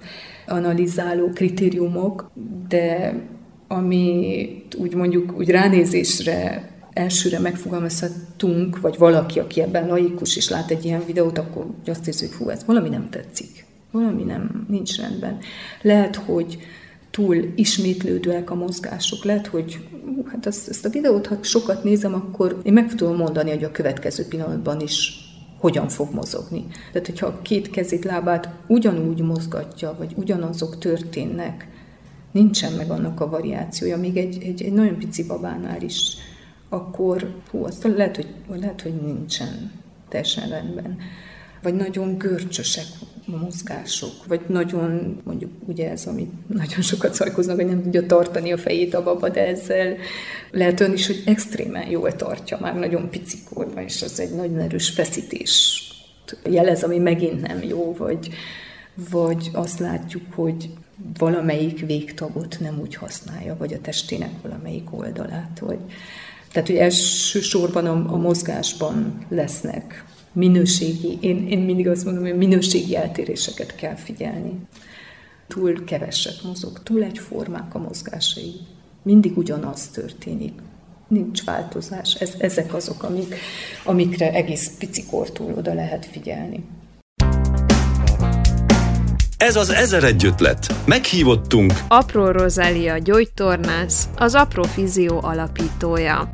analizáló 0.47 1.29
kritériumok, 1.29 2.31
de 2.67 3.15
ami 3.67 4.47
úgy 4.77 4.93
mondjuk 4.93 5.33
úgy 5.37 5.49
ránézésre 5.49 6.71
elsőre 6.93 7.39
megfogalmazhatunk, 7.39 8.79
vagy 8.79 8.97
valaki, 8.97 9.39
aki 9.39 9.61
ebben 9.61 9.87
laikus 9.87 10.35
és 10.35 10.49
lát 10.49 10.71
egy 10.71 10.85
ilyen 10.85 11.05
videót, 11.05 11.37
akkor 11.37 11.65
azt 11.85 12.07
érzi, 12.07 12.27
hogy 12.27 12.35
hú, 12.35 12.49
ez 12.49 12.65
valami 12.65 12.89
nem 12.89 13.09
tetszik. 13.09 13.65
Valami 13.91 14.23
nem, 14.23 14.65
nincs 14.69 14.97
rendben. 14.97 15.37
Lehet, 15.81 16.15
hogy 16.15 16.57
túl 17.11 17.35
ismétlődőek 17.55 18.49
a 18.49 18.55
mozgások. 18.55 19.23
Lehet, 19.23 19.47
hogy 19.47 19.79
hát 20.25 20.45
azt, 20.45 20.69
ezt 20.69 20.85
a 20.85 20.89
videót, 20.89 21.27
ha 21.27 21.37
sokat 21.41 21.83
nézem, 21.83 22.13
akkor 22.13 22.59
én 22.63 22.73
meg 22.73 22.95
tudom 22.95 23.15
mondani, 23.15 23.49
hogy 23.49 23.63
a 23.63 23.71
következő 23.71 24.25
pillanatban 24.25 24.79
is 24.79 25.17
hogyan 25.59 25.89
fog 25.89 26.13
mozogni. 26.13 26.65
Tehát, 26.91 27.07
hogyha 27.07 27.25
a 27.25 27.41
két 27.41 27.69
kezét, 27.69 28.03
lábát 28.03 28.49
ugyanúgy 28.67 29.21
mozgatja, 29.21 29.95
vagy 29.97 30.13
ugyanazok 30.15 30.77
történnek, 30.77 31.67
nincsen 32.31 32.73
meg 32.73 32.89
annak 32.89 33.19
a 33.19 33.29
variációja, 33.29 33.97
még 33.97 34.17
egy, 34.17 34.43
egy, 34.43 34.61
egy 34.61 34.73
nagyon 34.73 34.97
pici 34.97 35.23
babánál 35.25 35.81
is, 35.81 36.17
akkor 36.73 37.33
hú, 37.51 37.65
azt 37.65 37.83
lehet, 37.83 38.15
hogy, 38.15 38.27
lehet, 38.47 38.81
hogy 38.81 38.93
nincsen 38.93 39.71
teljesen 40.09 40.49
rendben. 40.49 40.97
Vagy 41.61 41.73
nagyon 41.73 42.17
görcsösek 42.17 42.85
a 43.27 43.37
mozgások, 43.37 44.25
vagy 44.27 44.41
nagyon, 44.47 45.21
mondjuk 45.23 45.51
ugye 45.65 45.89
ez, 45.89 46.05
ami 46.05 46.29
nagyon 46.47 46.81
sokat 46.81 47.13
szajkoznak, 47.13 47.55
hogy 47.55 47.65
nem 47.65 47.81
tudja 47.81 48.05
tartani 48.05 48.51
a 48.51 48.57
fejét 48.57 48.93
a 48.93 49.03
baba, 49.03 49.29
de 49.29 49.47
ezzel 49.47 49.95
lehet 50.51 50.79
ön 50.79 50.93
is, 50.93 51.07
hogy 51.07 51.23
extrémen 51.25 51.89
jól 51.89 52.15
tartja, 52.15 52.57
már 52.61 52.75
nagyon 52.75 53.09
pici 53.09 53.37
korban, 53.53 53.83
és 53.83 54.01
az 54.01 54.19
egy 54.19 54.35
nagyon 54.35 54.59
erős 54.59 54.89
feszítés 54.89 55.81
jelez, 56.49 56.83
ami 56.83 56.97
megint 56.97 57.47
nem 57.47 57.63
jó, 57.63 57.95
vagy, 57.97 58.29
vagy 59.09 59.49
azt 59.53 59.79
látjuk, 59.79 60.33
hogy 60.33 60.69
valamelyik 61.17 61.85
végtagot 61.85 62.57
nem 62.59 62.79
úgy 62.79 62.95
használja, 62.95 63.55
vagy 63.57 63.73
a 63.73 63.81
testének 63.81 64.31
valamelyik 64.41 64.97
oldalát, 64.97 65.59
vagy 65.59 65.79
tehát, 66.53 66.67
hogy 66.67 66.77
elsősorban 66.77 67.85
a, 67.85 68.13
a 68.13 68.17
mozgásban 68.17 69.25
lesznek 69.29 70.05
minőségi, 70.33 71.17
én, 71.21 71.47
én 71.47 71.59
mindig 71.59 71.87
azt 71.87 72.05
mondom, 72.05 72.23
hogy 72.23 72.37
minőségi 72.37 72.95
eltéréseket 72.95 73.75
kell 73.75 73.95
figyelni. 73.95 74.51
Túl 75.47 75.83
keveset 75.83 76.43
mozog, 76.43 76.83
túl 76.83 77.03
egyformák 77.03 77.75
a 77.75 77.79
mozgásai. 77.79 78.53
Mindig 79.03 79.37
ugyanaz 79.37 79.87
történik. 79.87 80.53
Nincs 81.07 81.43
változás. 81.43 82.13
Ez, 82.13 82.33
ezek 82.37 82.73
azok, 82.73 83.03
amik, 83.03 83.35
amikre 83.85 84.33
egész 84.33 84.77
picikortól 84.77 85.53
oda 85.57 85.73
lehet 85.73 86.05
figyelni. 86.05 86.63
Ez 89.43 89.55
az 89.55 89.69
Ezer 89.69 90.03
egy 90.03 90.25
ötlet. 90.25 90.75
Meghívottunk 90.85 91.73
Apró 91.87 92.25
Rozália 92.25 92.97
gyógytornász, 92.97 94.09
az 94.15 94.35
Aprofizió 94.35 95.19
alapítója. 95.23 96.29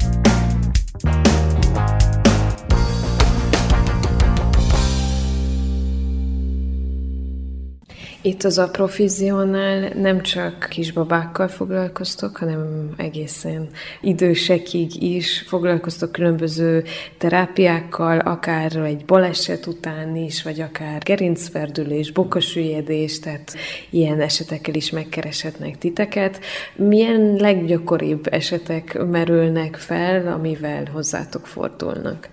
Itt 8.21 8.43
az 8.43 8.57
aprofizionál 8.57 9.89
nem 9.95 10.21
csak 10.21 10.67
kisbabákkal 10.69 11.47
foglalkoztok, 11.47 12.37
hanem 12.37 12.93
egészen 12.97 13.67
idősekig 14.01 15.03
is 15.03 15.43
foglalkoztok 15.47 16.11
különböző 16.11 16.83
terápiákkal, 17.17 18.19
akár 18.19 18.75
egy 18.75 19.05
baleset 19.05 19.65
után 19.65 20.15
is, 20.15 20.43
vagy 20.43 20.61
akár 20.61 21.01
gerincferdülés, 21.03 22.11
bokasüllyedés, 22.11 23.19
tehát 23.19 23.55
ilyen 23.89 24.21
esetekkel 24.21 24.73
is 24.73 24.89
megkereshetnek 24.89 25.77
titeket. 25.77 26.39
Milyen 26.75 27.35
leggyakoribb 27.35 28.33
esetek 28.33 29.05
merülnek 29.09 29.75
fel, 29.75 30.27
amivel 30.27 30.85
hozzátok 30.91 31.47
fordulnak? 31.47 32.29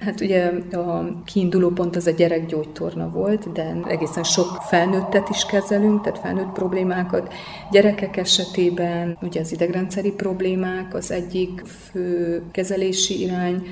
Hát 0.00 0.20
ugye 0.20 0.50
a 0.72 1.22
kiinduló 1.24 1.68
pont 1.68 1.96
az 1.96 2.06
a 2.06 2.10
gyerekgyógytorna 2.10 3.10
volt, 3.10 3.52
de 3.52 3.76
egészen 3.86 4.22
sok 4.22 4.58
felnőttet 4.68 5.28
is 5.28 5.44
kezelünk, 5.44 6.02
tehát 6.02 6.18
felnőtt 6.18 6.52
problémákat. 6.52 7.32
Gyerekek 7.70 8.16
esetében 8.16 9.18
ugye 9.22 9.40
az 9.40 9.52
idegrendszeri 9.52 10.10
problémák 10.10 10.94
az 10.94 11.10
egyik 11.10 11.62
fő 11.90 12.42
kezelési 12.52 13.20
irány, 13.20 13.66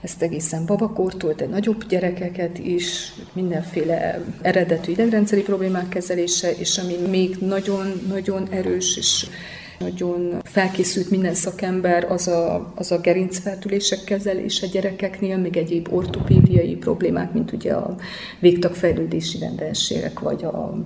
ezt 0.00 0.22
egészen 0.22 0.66
babakortól, 0.66 1.32
de 1.32 1.46
nagyobb 1.46 1.86
gyerekeket 1.86 2.58
is, 2.58 3.12
mindenféle 3.32 4.24
eredetű 4.42 4.92
idegrendszeri 4.92 5.42
problémák 5.42 5.88
kezelése, 5.88 6.50
és 6.52 6.78
ami 6.78 6.94
még 7.08 7.36
nagyon-nagyon 7.40 8.48
erős 8.50 8.96
és 8.96 9.26
nagyon 9.78 10.40
felkészült 10.42 11.10
minden 11.10 11.34
szakember 11.34 12.04
az 12.10 12.28
a, 12.28 12.72
az 12.74 12.92
a 12.92 12.98
gerincfertülések 12.98 14.04
kezelése 14.04 14.66
gyerekeknél, 14.66 15.36
még 15.36 15.56
egyéb 15.56 15.88
ortopédiai 15.90 16.76
problémák, 16.76 17.32
mint 17.32 17.52
ugye 17.52 17.72
a 17.72 17.96
végtagfejlődési 18.40 19.38
rendelségek, 19.38 20.20
vagy 20.20 20.44
a 20.44 20.84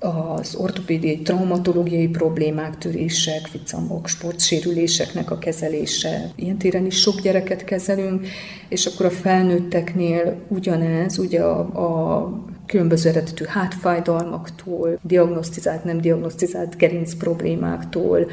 az 0.00 0.54
ortopédiai, 0.54 1.18
traumatológiai 1.18 2.08
problémák, 2.08 2.78
törések, 2.78 3.46
ficamok, 3.46 4.08
sportsérüléseknek 4.08 5.30
a 5.30 5.38
kezelése. 5.38 6.30
Ilyen 6.36 6.58
téren 6.58 6.86
is 6.86 7.00
sok 7.00 7.20
gyereket 7.20 7.64
kezelünk, 7.64 8.26
és 8.68 8.86
akkor 8.86 9.06
a 9.06 9.10
felnőtteknél 9.10 10.36
ugyanez, 10.48 11.18
ugye 11.18 11.40
a, 11.40 11.58
a 11.58 12.32
különböző 12.68 13.08
eredetű 13.08 13.44
hátfájdalmaktól, 13.44 14.98
diagnosztizált, 15.02 15.84
nem 15.84 16.00
diagnosztizált 16.00 16.76
gerinc 16.76 17.14
problémáktól, 17.14 18.26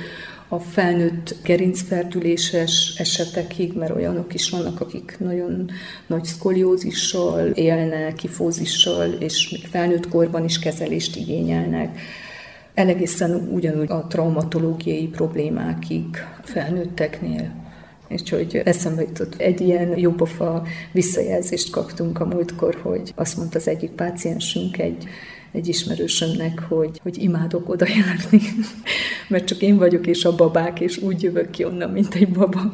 a 0.48 0.60
felnőtt 0.60 1.36
gerincfertüléses 1.44 2.94
esetekig, 2.98 3.74
mert 3.74 3.96
olyanok 3.96 4.34
is 4.34 4.50
vannak, 4.50 4.82
akik 4.82 5.16
nagyon 5.20 5.70
nagy 6.08 6.24
szkoliózissal 6.24 7.48
élnek, 7.48 8.14
kifózissal, 8.14 9.12
és 9.12 9.50
még 9.50 9.66
felnőtt 9.66 10.10
korban 10.10 10.44
is 10.44 10.60
kezelést 10.60 11.16
igényelnek. 11.16 12.00
Elegészen 12.74 13.50
ugyanúgy 13.52 13.92
a 13.92 14.08
traumatológiai 14.08 15.08
problémákig 15.08 16.06
felnőtteknél. 16.44 17.65
És 18.08 18.30
hogy 18.30 18.62
eszembe 18.66 19.02
jutott, 19.02 19.36
egy 19.42 19.62
ilyen 19.62 19.98
jópofa 19.98 20.64
visszajelzést 20.92 21.70
kaptunk 21.70 22.20
a 22.20 22.26
múltkor, 22.26 22.80
hogy 22.82 23.12
azt 23.16 23.38
mondta 23.38 23.58
az 23.58 23.68
egyik 23.68 23.92
páciensünk 23.92 24.78
egy 24.78 25.08
egy 25.56 25.68
ismerősömnek, 25.68 26.60
hogy, 26.60 27.00
hogy 27.04 27.24
imádok 27.24 27.70
oda 27.70 27.86
járni, 27.88 28.42
mert 29.30 29.46
csak 29.46 29.62
én 29.62 29.78
vagyok 29.78 30.08
és 30.08 30.26
a 30.26 30.36
babák, 30.36 30.80
és 30.80 30.98
úgy 30.98 31.24
jövök 31.24 31.50
ki 31.50 31.66
onnan, 31.66 31.90
mint 31.90 32.14
egy 32.14 32.30
baba. 32.30 32.74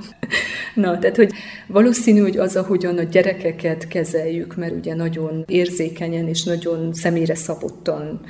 Na, 0.73 0.99
tehát, 0.99 1.15
hogy 1.15 1.31
valószínű, 1.67 2.19
hogy 2.19 2.37
az, 2.37 2.55
ahogyan 2.55 2.97
a 2.97 3.03
gyerekeket 3.03 3.87
kezeljük, 3.87 4.55
mert 4.55 4.73
ugye 4.73 4.95
nagyon 4.95 5.43
érzékenyen 5.47 6.27
és 6.27 6.43
nagyon 6.43 6.93
személyre 6.93 7.35
szabottan 7.35 8.21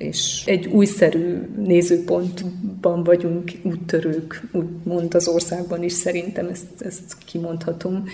és 0.00 0.42
egy 0.46 0.66
újszerű 0.66 1.38
nézőpontban 1.56 3.04
vagyunk 3.04 3.50
úttörők, 3.62 4.42
úgymond 4.52 5.14
az 5.14 5.28
országban 5.28 5.82
is 5.82 5.92
szerintem 5.92 6.46
ezt, 6.46 6.66
ezt 6.78 7.16
kimondhatom. 7.26 8.04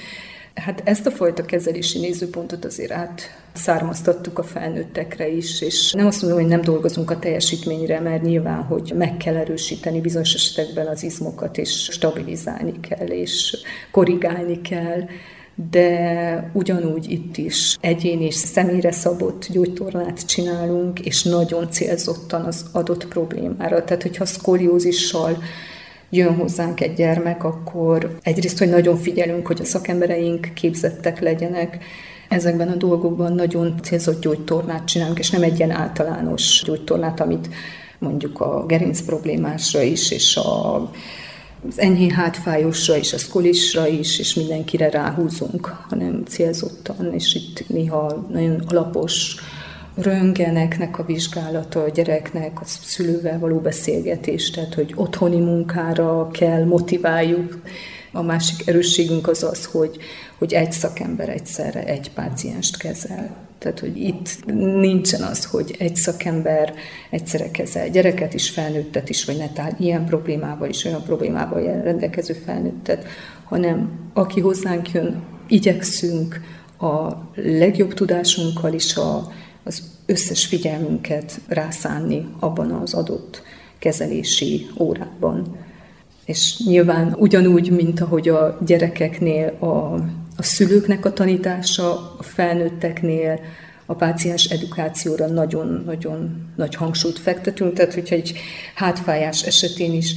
Hát 0.55 0.83
ezt 0.85 1.07
a 1.07 1.11
fajta 1.11 1.45
kezelési 1.45 1.99
nézőpontot 1.99 2.65
azért 2.65 2.93
átszármaztattuk 2.93 4.39
a 4.39 4.43
felnőttekre 4.43 5.29
is, 5.29 5.61
és 5.61 5.93
nem 5.93 6.07
azt 6.07 6.23
mondom, 6.23 6.41
hogy 6.41 6.49
nem 6.49 6.61
dolgozunk 6.61 7.11
a 7.11 7.19
teljesítményre, 7.19 8.01
mert 8.01 8.23
nyilván, 8.23 8.63
hogy 8.63 8.93
meg 8.97 9.17
kell 9.17 9.37
erősíteni 9.37 10.01
bizonyos 10.01 10.35
esetekben 10.35 10.87
az 10.87 11.03
izmokat, 11.03 11.59
és 11.59 11.89
stabilizálni 11.91 12.81
kell, 12.81 13.07
és 13.07 13.57
korrigálni 13.91 14.61
kell, 14.61 15.05
de 15.71 16.51
ugyanúgy 16.53 17.11
itt 17.11 17.37
is 17.37 17.77
egyén 17.81 18.21
és 18.21 18.35
személyre 18.35 18.91
szabott 18.93 19.47
gyógytornát 19.51 20.27
csinálunk, 20.27 21.01
és 21.01 21.23
nagyon 21.23 21.71
célzottan 21.71 22.45
az 22.45 22.65
adott 22.73 23.07
problémára. 23.07 23.85
Tehát, 23.85 24.03
hogyha 24.03 24.25
szkoliózissal 24.25 25.39
jön 26.11 26.35
hozzánk 26.35 26.81
egy 26.81 26.95
gyermek, 26.95 27.45
akkor 27.45 28.19
egyrészt, 28.23 28.59
hogy 28.59 28.69
nagyon 28.69 28.97
figyelünk, 28.97 29.47
hogy 29.47 29.61
a 29.61 29.65
szakembereink 29.65 30.51
képzettek 30.55 31.21
legyenek, 31.21 31.79
ezekben 32.29 32.69
a 32.69 32.75
dolgokban 32.75 33.33
nagyon 33.33 33.75
célzott 33.83 34.21
gyógytornát 34.21 34.85
csinálunk, 34.85 35.19
és 35.19 35.31
nem 35.31 35.43
egy 35.43 35.59
ilyen 35.59 35.71
általános 35.71 36.63
gyógytornát, 36.67 37.21
amit 37.21 37.49
mondjuk 37.99 38.41
a 38.41 38.67
gerinc 38.67 39.01
problémásra 39.01 39.83
is, 39.83 40.11
és 40.11 40.37
a, 40.37 40.91
az 41.69 41.81
enyhén 41.81 42.11
hátfájósra 42.11 42.97
is, 42.97 43.13
a 43.13 43.19
szkolisra 43.19 43.87
is, 43.87 44.19
és 44.19 44.35
mindenkire 44.35 44.91
ráhúzunk, 44.91 45.67
hanem 45.89 46.23
célzottan, 46.29 47.13
és 47.15 47.35
itt 47.35 47.69
néha 47.69 48.27
nagyon 48.33 48.63
alapos 48.67 49.37
röngeneknek 49.95 50.99
a 50.99 51.05
vizsgálata 51.05 51.83
a 51.83 51.89
gyereknek, 51.89 52.61
a 52.61 52.65
szülővel 52.65 53.39
való 53.39 53.59
beszélgetés, 53.59 54.51
tehát 54.51 54.75
hogy 54.75 54.93
otthoni 54.97 55.41
munkára 55.41 56.29
kell 56.33 56.65
motiváljuk. 56.65 57.61
A 58.13 58.23
másik 58.23 58.69
erősségünk 58.69 59.29
az 59.29 59.43
az, 59.43 59.65
hogy, 59.65 59.97
hogy 60.39 60.53
egy 60.53 60.73
szakember 60.73 61.29
egyszerre 61.29 61.85
egy 61.85 62.11
pácienst 62.11 62.77
kezel. 62.77 63.46
Tehát, 63.67 63.81
hogy 63.81 63.97
itt 63.97 64.45
nincsen 64.81 65.23
az, 65.23 65.45
hogy 65.45 65.75
egy 65.79 65.97
szakember 65.97 66.75
egyszerre 67.11 67.51
kezel 67.51 67.89
gyereket 67.89 68.35
is, 68.35 68.51
felnőttet 68.51 69.09
is, 69.09 69.25
vagy 69.25 69.37
netán 69.37 69.77
ilyen 69.79 70.05
problémával 70.05 70.69
is, 70.69 70.85
olyan 70.85 71.03
problémával 71.03 71.83
rendelkező 71.83 72.35
felnőttet, 72.35 73.05
hanem 73.45 73.91
aki 74.13 74.41
hozzánk 74.41 74.93
jön, 74.93 75.23
igyekszünk 75.49 76.41
a 76.79 77.13
legjobb 77.35 77.95
tudásunkkal 77.95 78.73
is 78.73 78.97
a 78.97 79.33
az 79.65 79.83
összes 80.07 80.47
figyelmünket 80.47 81.41
rászánni 81.49 82.27
abban 82.39 82.71
az 82.71 82.95
adott 82.95 83.43
kezelési 83.79 84.67
órában. 84.79 85.57
És 86.25 86.63
nyilván 86.67 87.15
ugyanúgy, 87.19 87.71
mint 87.71 88.01
ahogy 88.01 88.29
a 88.29 88.59
gyerekeknél 88.67 89.47
a, 89.49 89.97
a 90.37 90.43
szülőknek 90.43 91.05
a 91.05 91.13
tanítása, 91.13 92.15
a 92.19 92.23
felnőtteknél 92.23 93.41
a 93.87 93.95
páciens 93.95 94.45
edukációra 94.45 95.27
nagyon-nagyon 95.27 96.51
nagy 96.57 96.75
hangsúlyt 96.75 97.19
fektetünk, 97.19 97.73
tehát 97.73 97.95
hogyha 97.95 98.15
egy 98.15 98.39
hátfájás 98.75 99.43
esetén 99.43 99.93
is 99.93 100.15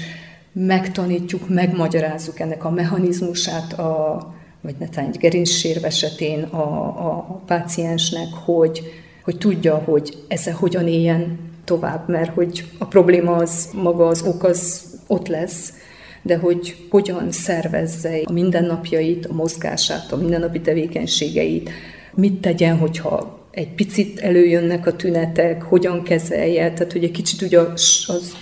megtanítjuk, 0.51 1.49
megmagyarázzuk 1.49 2.39
ennek 2.39 2.65
a 2.65 2.69
mechanizmusát, 2.69 3.73
a, 3.73 4.33
vagy 4.61 4.75
netán 4.79 5.05
egy 5.05 5.17
gerincsérv 5.17 5.85
esetén 5.85 6.43
a, 6.43 6.85
a, 7.07 7.41
páciensnek, 7.45 8.27
hogy 8.33 8.81
hogy 9.23 9.37
tudja, 9.37 9.75
hogy 9.75 10.17
ezzel 10.27 10.53
hogyan 10.53 10.87
éljen 10.87 11.39
tovább, 11.63 12.09
mert 12.09 12.33
hogy 12.33 12.65
a 12.77 12.85
probléma 12.85 13.35
az, 13.35 13.69
maga 13.73 14.07
az 14.07 14.21
ok 14.21 14.43
az 14.43 14.83
ott 15.07 15.27
lesz, 15.27 15.73
de 16.21 16.37
hogy 16.37 16.75
hogyan 16.89 17.31
szervezze 17.31 18.21
a 18.23 18.31
mindennapjait, 18.31 19.25
a 19.25 19.33
mozgását, 19.33 20.11
a 20.11 20.17
mindennapi 20.17 20.61
tevékenységeit, 20.61 21.69
mit 22.15 22.41
tegyen, 22.41 22.77
hogyha 22.77 23.39
egy 23.51 23.73
picit 23.73 24.19
előjönnek 24.19 24.85
a 24.85 24.95
tünetek, 24.95 25.61
hogyan 25.61 26.03
kezelje, 26.03 26.73
tehát 26.73 26.91
hogy 26.91 27.03
egy 27.03 27.11
kicsit 27.11 27.41
ugye 27.41 27.59
az 27.59 28.35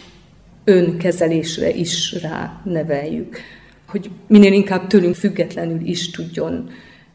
önkezelésre 0.63 1.70
is 1.70 2.22
rá 2.22 2.62
neveljük, 2.63 3.38
hogy 3.88 4.10
minél 4.28 4.54
inkább 4.54 4.88
tőlünk 4.88 5.16
függetlenül 5.16 5.86
is 5.86 6.12
tudjon 6.12 6.70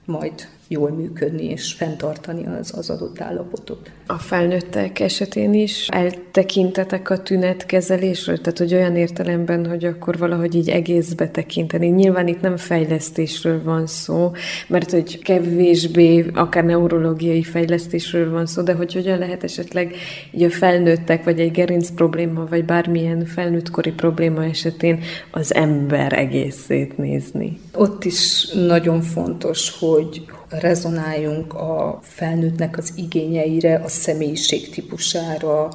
majd 0.05 0.33
jól 0.68 0.90
működni 0.90 1.44
és 1.44 1.72
fenntartani 1.72 2.46
az, 2.61 2.72
az 2.77 2.90
adott 2.90 3.20
állapotot. 3.20 3.90
A 4.07 4.18
felnőttek 4.18 5.01
esetén 5.01 5.55
is 5.55 5.88
eltekintetek 5.88 7.11
a 7.11 7.22
tünetkezelésről? 7.22 8.40
Tehát, 8.40 8.59
hogy 8.59 8.75
olyan 8.75 8.96
értelemben, 8.96 9.66
hogy 9.66 9.85
akkor 9.85 10.18
valahogy 10.18 10.55
így 10.55 10.68
egészbe 10.68 11.29
tekinteni. 11.29 11.87
Nyilván 11.87 12.29
itt 12.29 12.40
nem 12.40 12.57
fejlesztésről 12.57 13.62
van 13.62 13.87
szó, 13.87 14.31
mert 14.66 14.90
hogy 14.90 15.22
kevésbé 15.22 16.27
akár 16.35 16.64
neurológiai 16.64 17.42
fejlesztésről 17.42 18.31
van 18.31 18.46
szó, 18.46 18.62
de 18.62 18.72
hogy 18.72 18.92
hogyan 18.92 19.18
lehet 19.18 19.44
esetleg 19.44 19.94
így 20.33 20.42
a 20.42 20.51
felnőttek, 20.51 21.25
vagy 21.25 21.40
egy 21.40 21.51
gerinc 21.51 21.90
probléma, 21.90 22.46
vagy 22.46 22.64
bármilyen 22.64 23.25
felnőttkori 23.25 23.90
probléma 23.92 24.44
esetén 24.44 25.01
az 25.31 25.55
ember 25.55 26.12
egészét 26.12 26.98
nézni. 26.98 27.59
Ott 27.75 28.05
is 28.05 28.48
nagyon 28.53 29.01
fontos, 29.01 29.79
hogy 29.79 30.25
rezonáljunk 30.60 31.54
a 31.54 31.98
felnőttnek 32.02 32.78
az 32.78 32.92
igényeire, 32.96 33.74
a 33.84 33.88
személyiség 33.88 34.70
típusára, 34.70 35.68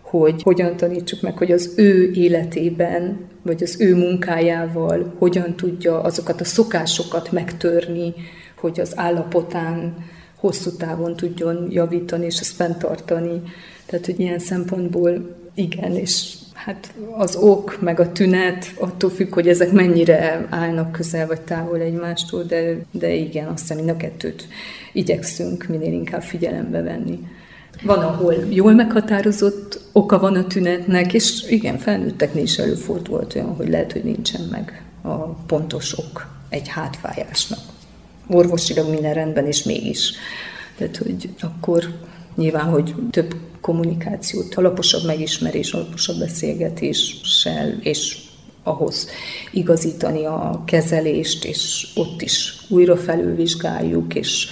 hogy 0.00 0.42
hogyan 0.42 0.76
tanítsuk 0.76 1.20
meg, 1.20 1.38
hogy 1.38 1.52
az 1.52 1.72
ő 1.76 2.10
életében, 2.12 3.18
vagy 3.42 3.62
az 3.62 3.80
ő 3.80 3.94
munkájával 3.96 5.14
hogyan 5.18 5.56
tudja 5.56 6.00
azokat 6.00 6.40
a 6.40 6.44
szokásokat 6.44 7.32
megtörni, 7.32 8.14
hogy 8.60 8.80
az 8.80 8.92
állapotán 8.96 9.94
hosszú 10.36 10.70
távon 10.70 11.16
tudjon 11.16 11.66
javítani 11.70 12.24
és 12.24 12.40
ezt 12.40 12.54
fenntartani. 12.54 13.42
Tehát, 13.86 14.06
hogy 14.06 14.20
ilyen 14.20 14.38
szempontból 14.38 15.36
igen, 15.54 15.96
és 15.96 16.34
Hát 16.64 16.92
az 17.16 17.36
ok, 17.36 17.78
meg 17.80 18.00
a 18.00 18.12
tünet 18.12 18.72
attól 18.78 19.10
függ, 19.10 19.34
hogy 19.34 19.48
ezek 19.48 19.72
mennyire 19.72 20.46
állnak 20.50 20.92
közel 20.92 21.26
vagy 21.26 21.40
távol 21.40 21.80
egymástól, 21.80 22.42
de, 22.42 22.76
de 22.90 23.12
igen, 23.12 23.46
azt 23.46 23.60
hiszem, 23.60 23.76
mind 23.76 23.88
a 23.88 23.96
kettőt 23.96 24.48
igyekszünk 24.92 25.66
minél 25.66 25.92
inkább 25.92 26.22
figyelembe 26.22 26.82
venni. 26.82 27.18
Van, 27.82 27.98
ahol 27.98 28.34
jól 28.48 28.72
meghatározott 28.72 29.80
oka 29.92 30.18
van 30.18 30.36
a 30.36 30.46
tünetnek, 30.46 31.14
és 31.14 31.44
igen, 31.48 31.78
felnőtteknél 31.78 32.42
is 32.42 32.58
előfordult 32.58 33.34
olyan, 33.34 33.54
hogy 33.54 33.68
lehet, 33.68 33.92
hogy 33.92 34.04
nincsen 34.04 34.48
meg 34.50 34.82
a 35.02 35.16
pontos 35.24 35.98
ok 35.98 36.26
egy 36.48 36.68
hátfájásnak. 36.68 37.60
Orvosilag 38.26 38.90
minden 38.90 39.14
rendben, 39.14 39.46
és 39.46 39.62
mégis. 39.62 40.12
Tehát, 40.76 40.96
hogy 40.96 41.28
akkor 41.40 41.84
nyilván, 42.34 42.64
hogy 42.64 42.94
több 43.10 43.34
kommunikációt, 43.60 44.54
alaposabb 44.54 45.04
megismerés, 45.04 45.72
alaposabb 45.72 46.18
beszélgetéssel, 46.18 47.78
és 47.80 48.18
ahhoz 48.62 49.08
igazítani 49.52 50.24
a 50.24 50.62
kezelést, 50.66 51.44
és 51.44 51.86
ott 51.94 52.22
is 52.22 52.56
újra 52.68 52.96
felülvizsgáljuk, 52.96 54.14
és 54.14 54.48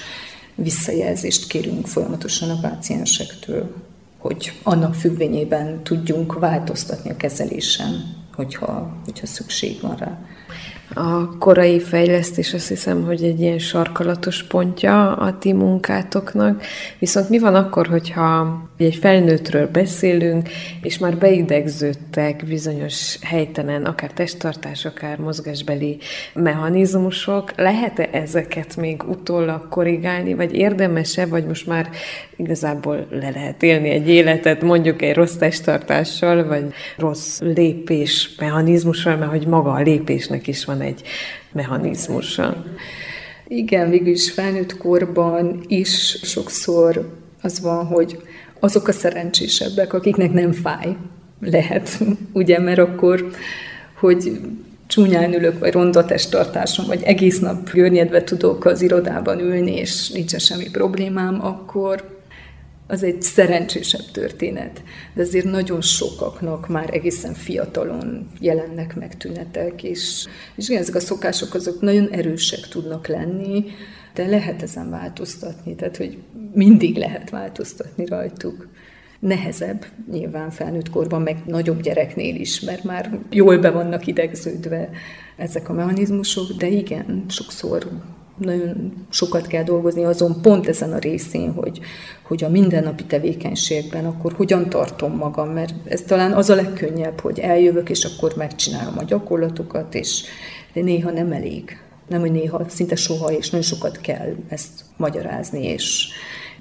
visszajelzést 0.55 1.47
kérünk 1.47 1.87
folyamatosan 1.87 2.51
a 2.51 2.61
páciensektől, 2.61 3.75
hogy 4.19 4.53
annak 4.63 4.95
függvényében 4.95 5.83
tudjunk 5.83 6.39
változtatni 6.39 7.11
a 7.11 7.17
kezelésen, 7.17 8.17
hogyha, 8.35 8.97
hogyha 9.05 9.27
szükség 9.27 9.81
van 9.81 9.97
rá. 9.97 10.19
A 10.95 11.39
korai 11.39 11.81
fejlesztés 11.81 12.55
azt 12.55 12.69
hiszem, 12.69 13.05
hogy 13.05 13.23
egy 13.23 13.41
ilyen 13.41 13.59
sarkalatos 13.59 14.43
pontja 14.43 15.13
a 15.13 15.39
ti 15.39 15.53
munkátoknak. 15.53 16.63
Viszont 16.99 17.29
mi 17.29 17.39
van 17.39 17.55
akkor, 17.55 17.87
hogyha 17.87 18.63
egy 18.79 18.95
felnőttről 18.95 19.67
beszélünk, 19.67 20.49
és 20.83 20.99
már 20.99 21.17
beidegződtek 21.17 22.45
bizonyos 22.47 23.19
helytelen, 23.23 23.85
akár 23.85 24.11
testtartás, 24.11 24.85
akár 24.85 25.19
mozgásbeli 25.19 25.99
mechanizmusok, 26.35 27.53
lehet-e 27.57 28.09
ezeket 28.13 28.77
még 28.77 29.03
utólag 29.09 29.69
korrigálni, 29.69 30.35
vagy 30.35 30.55
érdemese, 30.55 31.27
vagy 31.27 31.47
most 31.47 31.67
már 31.67 31.89
igazából 32.37 33.07
le 33.11 33.31
lehet 33.31 33.63
élni 33.63 33.89
egy 33.89 34.09
életet, 34.09 34.63
mondjuk 34.63 35.03
egy 35.03 35.15
rossz 35.15 35.35
testtartással, 35.35 36.47
vagy 36.47 36.65
rossz 36.97 37.41
lépés 37.41 38.35
mechanizmussal, 38.39 39.17
mert 39.17 39.31
hogy 39.31 39.47
maga 39.47 39.73
a 39.73 39.81
lépésnek 39.81 40.47
is 40.47 40.65
van 40.65 40.81
egy 40.83 41.03
mechanizmusa. 41.53 42.65
Igen, 43.49 43.91
végül 43.91 44.13
is 44.13 44.31
felnőtt 44.31 44.77
korban 44.77 45.65
is 45.67 46.19
sokszor 46.23 47.13
az 47.43 47.61
van, 47.61 47.87
hogy 47.87 48.23
azok 48.61 48.89
a 48.89 48.93
szerencsésebbek, 48.93 49.93
akiknek 49.93 50.33
nem 50.33 50.53
fáj, 50.53 50.97
lehet, 51.41 51.99
ugye, 52.33 52.59
mert 52.59 52.79
akkor, 52.79 53.31
hogy 53.95 54.41
csúnyán 54.87 55.35
ülök, 55.35 55.59
vagy 55.59 55.73
ronda 55.73 56.05
testtartásom, 56.05 56.87
vagy 56.87 57.03
egész 57.03 57.39
nap 57.39 57.71
görnyedve 57.71 58.25
tudok 58.25 58.65
az 58.65 58.83
irodában 58.83 59.39
ülni, 59.41 59.77
és 59.77 60.11
nincs 60.11 60.37
semmi 60.37 60.71
problémám, 60.71 61.45
akkor 61.45 62.12
az 62.87 63.03
egy 63.03 63.23
szerencsésebb 63.23 64.11
történet. 64.13 64.83
De 65.15 65.23
azért 65.23 65.45
nagyon 65.45 65.81
sokaknak 65.81 66.69
már 66.69 66.95
egészen 66.95 67.35
fiatalon 67.35 68.31
jelennek 68.41 68.97
meg 68.97 69.17
tünetek, 69.17 69.83
és, 69.83 70.27
és 70.55 70.69
igen, 70.69 70.83
ezek 70.83 70.95
a 70.95 71.01
szokások 71.01 71.55
azok 71.55 71.81
nagyon 71.81 72.09
erősek 72.11 72.69
tudnak 72.69 73.07
lenni, 73.07 73.65
de 74.15 74.27
lehet 74.27 74.63
ezen 74.63 74.91
változtatni, 74.91 75.75
tehát 75.75 75.97
hogy 75.97 76.19
mindig 76.53 76.97
lehet 76.97 77.31
változtatni 77.31 78.07
rajtuk. 78.07 78.69
Nehezebb 79.19 79.87
nyilván 80.11 80.51
felnőtt 80.51 80.91
korban, 80.91 81.23
meg 81.23 81.37
nagyobb 81.47 81.83
gyereknél 81.83 82.35
is, 82.35 82.61
mert 82.61 82.85
már 82.85 83.19
jól 83.31 83.59
be 83.59 83.71
vannak 83.71 84.07
idegződve 84.07 84.91
ezek 85.37 85.69
a 85.69 85.73
mechanizmusok, 85.73 86.53
de 86.53 86.69
igen, 86.69 87.25
sokszor 87.29 87.91
nagyon 88.37 88.93
sokat 89.11 89.47
kell 89.47 89.63
dolgozni 89.63 90.05
azon 90.05 90.41
pont 90.43 90.69
ezen 90.69 90.93
a 90.93 90.99
részén, 90.99 91.53
hogy, 91.53 91.81
hogy 92.23 92.45
a 92.45 92.49
mindennapi 92.49 93.05
tevékenységben 93.05 94.05
akkor 94.05 94.33
hogyan 94.33 94.69
tartom 94.69 95.17
magam, 95.17 95.49
mert 95.49 95.75
ez 95.85 96.03
talán 96.03 96.33
az 96.33 96.51
a 96.51 96.55
legkönnyebb, 96.55 97.21
hogy 97.21 97.39
eljövök, 97.39 97.91
és 97.91 98.05
akkor 98.05 98.33
megcsinálom 98.37 98.99
a 98.99 99.05
gyakorlatokat, 99.05 99.95
és 99.95 100.23
de 100.73 100.83
néha 100.83 101.11
nem 101.11 101.33
elég. 101.33 101.79
Nem, 102.09 102.21
hogy 102.21 102.33
néha, 102.33 102.65
szinte 102.69 102.97
soha, 102.97 103.33
és 103.33 103.51
nagyon 103.51 103.67
sokat 103.67 104.01
kell 104.01 104.35
ezt 104.49 104.85
magyarázni, 104.97 105.65
és 105.65 106.09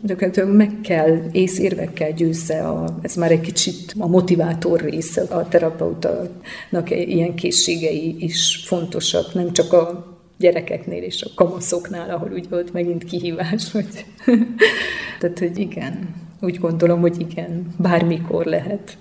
gyakorlatilag 0.02 0.56
meg 0.56 0.72
kell, 0.84 1.18
észérvekkel 1.32 2.12
győzze, 2.12 2.68
a, 2.68 3.00
ez 3.02 3.16
már 3.16 3.32
egy 3.32 3.42
kicsit 3.42 3.94
a 3.98 4.08
motivátor 4.08 4.82
része 4.82 5.22
a 5.22 5.48
terapeutának 5.48 6.90
ilyen 6.90 7.36
készségei 7.36 8.16
is 8.20 8.64
fontosak, 8.66 9.34
nem 9.34 9.52
csak 9.52 9.74
a 9.74 10.11
gyerekeknél 10.42 11.04
és 11.04 11.22
a 11.22 11.30
kamaszoknál, 11.36 12.10
ahol 12.10 12.32
úgy 12.32 12.50
volt 12.50 12.74
megint 12.74 13.04
kihívás, 13.04 13.72
hogy 13.72 14.06
tehát, 15.20 15.40
hogy 15.40 15.58
igen, 15.58 16.16
úgy 16.42 16.60
gondolom, 16.60 17.02
hogy 17.02 17.20
igen, 17.20 17.68
bármikor 17.78 18.46
lehet 18.46 18.98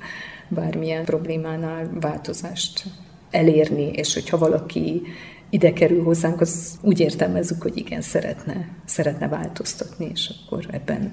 bármilyen 0.49 1.05
problémánál 1.05 1.91
változást 2.01 2.84
elérni, 3.30 3.91
és 3.91 4.14
hogyha 4.14 4.38
valaki 4.38 5.03
ide 5.51 5.72
kerül 5.72 6.03
hozzánk, 6.03 6.41
az 6.41 6.78
úgy 6.82 7.01
értelmezzük, 7.01 7.62
hogy 7.62 7.76
igen, 7.76 8.01
szeretne, 8.01 8.68
szeretne 8.84 9.28
változtatni, 9.28 10.11
és 10.12 10.30
akkor 10.45 10.66
ebben 10.70 11.12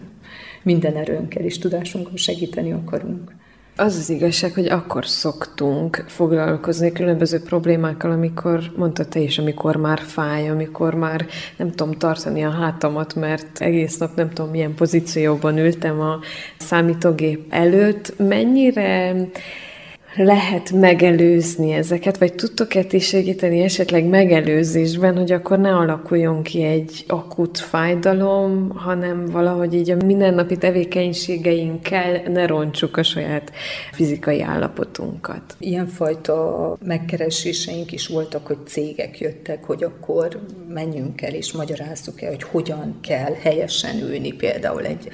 minden 0.64 0.96
erőnkkel 0.96 1.44
és 1.44 1.58
tudásunkkal 1.58 2.18
segíteni 2.18 2.72
akarunk. 2.72 3.36
Az 3.80 3.96
az 3.98 4.10
igazság, 4.10 4.54
hogy 4.54 4.66
akkor 4.66 5.06
szoktunk 5.06 6.04
foglalkozni 6.08 6.92
különböző 6.92 7.42
problémákkal, 7.42 8.12
amikor, 8.12 8.72
mondta 8.76 9.06
te 9.06 9.20
is, 9.20 9.38
amikor 9.38 9.76
már 9.76 10.00
fáj, 10.00 10.50
amikor 10.50 10.94
már 10.94 11.26
nem 11.58 11.72
tudom 11.72 11.94
tartani 11.94 12.44
a 12.44 12.50
hátamat, 12.50 13.16
mert 13.16 13.62
egész 13.62 13.98
nap 13.98 14.16
nem 14.16 14.30
tudom 14.30 14.52
milyen 14.52 14.76
pozícióban 14.76 15.58
ültem 15.58 16.00
a 16.00 16.20
számítógép 16.58 17.46
előtt. 17.50 18.14
Mennyire 18.18 19.16
lehet 20.18 20.72
megelőzni 20.72 21.72
ezeket, 21.72 22.18
vagy 22.18 22.34
tudtok-e 22.34 22.84
ti 22.84 23.00
segíteni 23.00 23.62
esetleg 23.62 24.06
megelőzésben, 24.06 25.18
hogy 25.18 25.32
akkor 25.32 25.60
ne 25.60 25.76
alakuljon 25.76 26.44
ki 26.44 26.64
egy 26.64 27.04
akut 27.08 27.58
fájdalom, 27.58 28.70
hanem 28.76 29.26
valahogy 29.26 29.74
így 29.74 29.92
a 29.92 30.06
mindennapi 30.06 30.58
tevékenységeinkkel 30.58 32.22
ne 32.28 32.46
roncsuk 32.46 32.98
a 32.98 33.04
saját 33.04 33.52
fizikai 33.92 34.42
állapotunkat. 34.42 35.56
Ilyenfajta 35.60 36.78
megkereséseink 36.86 37.92
is 37.92 38.08
voltak, 38.08 38.48
hogy 38.48 38.58
cégek 38.66 39.20
jöttek, 39.20 39.64
hogy 39.64 39.84
akkor 39.84 40.40
menjünk 40.74 41.22
el 41.22 41.34
és 41.34 41.52
magyarázzuk 41.52 42.22
el, 42.22 42.30
hogy 42.30 42.44
hogyan 42.44 43.00
kell 43.02 43.34
helyesen 43.42 44.00
ülni 44.00 44.32
például 44.32 44.86
egy 44.86 45.10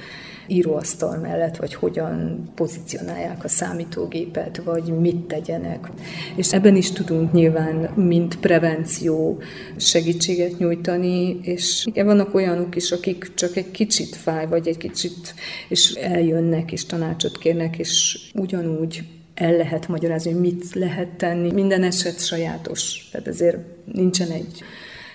íróasztal 0.46 1.16
mellett, 1.16 1.56
vagy 1.56 1.74
hogyan 1.74 2.44
pozícionálják 2.54 3.44
a 3.44 3.48
számítógépet, 3.48 4.62
vagy 4.64 4.98
mit 5.00 5.16
tegyenek. 5.16 5.90
És 6.36 6.52
ebben 6.52 6.76
is 6.76 6.90
tudunk 6.90 7.32
nyilván, 7.32 7.76
mint 7.94 8.38
prevenció 8.38 9.38
segítséget 9.76 10.58
nyújtani, 10.58 11.38
és 11.42 11.86
igen, 11.86 12.06
vannak 12.06 12.34
olyanok 12.34 12.76
is, 12.76 12.92
akik 12.92 13.34
csak 13.34 13.56
egy 13.56 13.70
kicsit 13.70 14.16
fáj, 14.16 14.46
vagy 14.46 14.68
egy 14.68 14.76
kicsit, 14.78 15.34
és 15.68 15.90
eljönnek, 15.90 16.72
és 16.72 16.86
tanácsot 16.86 17.38
kérnek, 17.38 17.78
és 17.78 18.18
ugyanúgy 18.34 19.02
el 19.34 19.56
lehet 19.56 19.88
magyarázni, 19.88 20.32
hogy 20.32 20.40
mit 20.40 20.74
lehet 20.74 21.08
tenni. 21.08 21.52
Minden 21.52 21.82
eset 21.82 22.24
sajátos, 22.24 23.08
tehát 23.12 23.26
ezért 23.26 23.58
nincsen 23.92 24.30
egy 24.30 24.62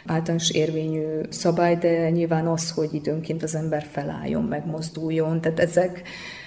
általános 0.05 0.49
érvényű 0.49 1.03
szabály, 1.29 1.75
de 1.77 2.09
nyilván 2.09 2.47
az, 2.47 2.71
hogy 2.71 2.93
időnként 2.93 3.43
az 3.43 3.55
ember 3.55 3.85
felálljon, 3.91 4.43
megmozduljon, 4.43 5.41
tehát 5.41 5.59
ezek, 5.59 6.01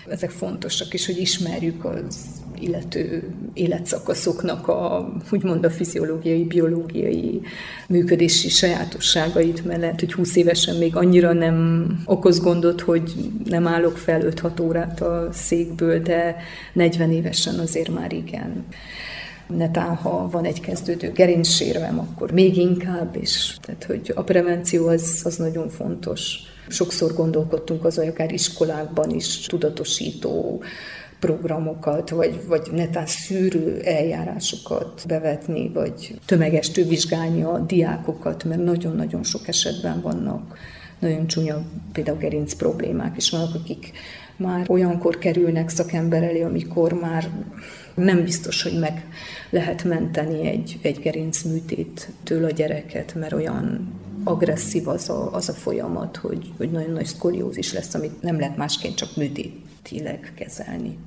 ezek 0.09 0.31
fontosak 0.31 0.95
is, 0.95 1.07
hogy 1.07 1.19
ismerjük 1.19 1.85
az 1.85 2.43
illető 2.59 3.35
életszakaszoknak 3.55 4.69
a, 4.69 5.13
úgymond 5.31 5.65
a 5.65 5.71
fiziológiai, 5.71 6.45
biológiai 6.45 7.41
működési 7.89 8.49
sajátosságait, 8.49 9.65
mert 9.65 9.81
lehet, 9.81 10.01
hogy 10.01 10.13
20 10.13 10.37
évesen 10.37 10.77
még 10.77 10.97
annyira 10.97 11.33
nem 11.33 11.87
okoz 12.05 12.41
gondot, 12.41 12.81
hogy 12.81 13.13
nem 13.45 13.67
állok 13.67 13.97
fel 13.97 14.23
5-6 14.25 14.63
órát 14.63 15.01
a 15.01 15.29
székből, 15.33 15.99
de 15.99 16.37
40 16.73 17.13
évesen 17.13 17.59
azért 17.59 17.95
már 17.95 18.13
igen 18.13 18.65
netán, 19.57 19.95
ha 19.95 20.29
van 20.31 20.45
egy 20.45 20.61
kezdődő 20.61 21.13
gerincsérvem, 21.13 21.99
akkor 21.99 22.31
még 22.31 22.57
inkább, 22.57 23.17
és 23.21 23.57
tehát, 23.61 23.85
hogy 23.85 24.13
a 24.15 24.23
prevenció 24.23 24.87
az, 24.87 25.21
az 25.25 25.37
nagyon 25.37 25.69
fontos. 25.69 26.37
Sokszor 26.69 27.15
gondolkodtunk 27.15 27.85
az, 27.85 27.97
hogy 27.97 28.07
akár 28.07 28.33
iskolákban 28.33 29.11
is 29.11 29.47
tudatosító 29.47 30.63
programokat, 31.21 32.11
vagy, 32.11 32.41
vagy 32.47 32.69
netán 32.73 33.07
szűrő 33.07 33.81
eljárásokat 33.85 35.05
bevetni, 35.07 35.71
vagy 35.75 36.19
tömegestől 36.27 36.85
vizsgálni 36.85 37.43
a 37.43 37.59
diákokat, 37.59 38.45
mert 38.45 38.65
nagyon-nagyon 38.65 39.23
sok 39.23 39.49
esetben 39.49 40.01
vannak 40.01 40.59
nagyon 41.03 41.27
csúnya 41.27 41.63
például 41.93 42.19
gerinc 42.19 42.55
problémák, 42.55 43.17
és 43.17 43.31
vannak, 43.31 43.55
akik 43.55 43.93
már 44.37 44.71
olyankor 44.71 45.19
kerülnek 45.19 45.69
szakember 45.69 46.23
elé, 46.23 46.43
amikor 46.43 46.93
már 46.93 47.29
nem 47.95 48.23
biztos, 48.23 48.63
hogy 48.63 48.79
meg 48.79 49.07
lehet 49.53 49.85
menteni 49.85 50.47
egy, 50.47 50.79
egy 50.83 50.99
gerincműtéttől 50.99 52.45
a 52.45 52.51
gyereket, 52.51 53.15
mert 53.15 53.33
olyan 53.33 53.93
agresszív 54.25 54.89
az 54.89 55.09
a, 55.09 55.35
az 55.35 55.49
a 55.49 55.53
folyamat, 55.53 56.17
hogy, 56.17 56.53
hogy 56.57 56.71
nagyon 56.71 56.91
nagy 56.91 57.07
szkoliózis 57.07 57.73
lesz, 57.73 57.95
amit 57.95 58.23
nem 58.23 58.39
lehet 58.39 58.57
másként 58.57 58.95
csak 58.95 59.17
műtétileg 59.17 60.33
kezelni. 60.35 60.99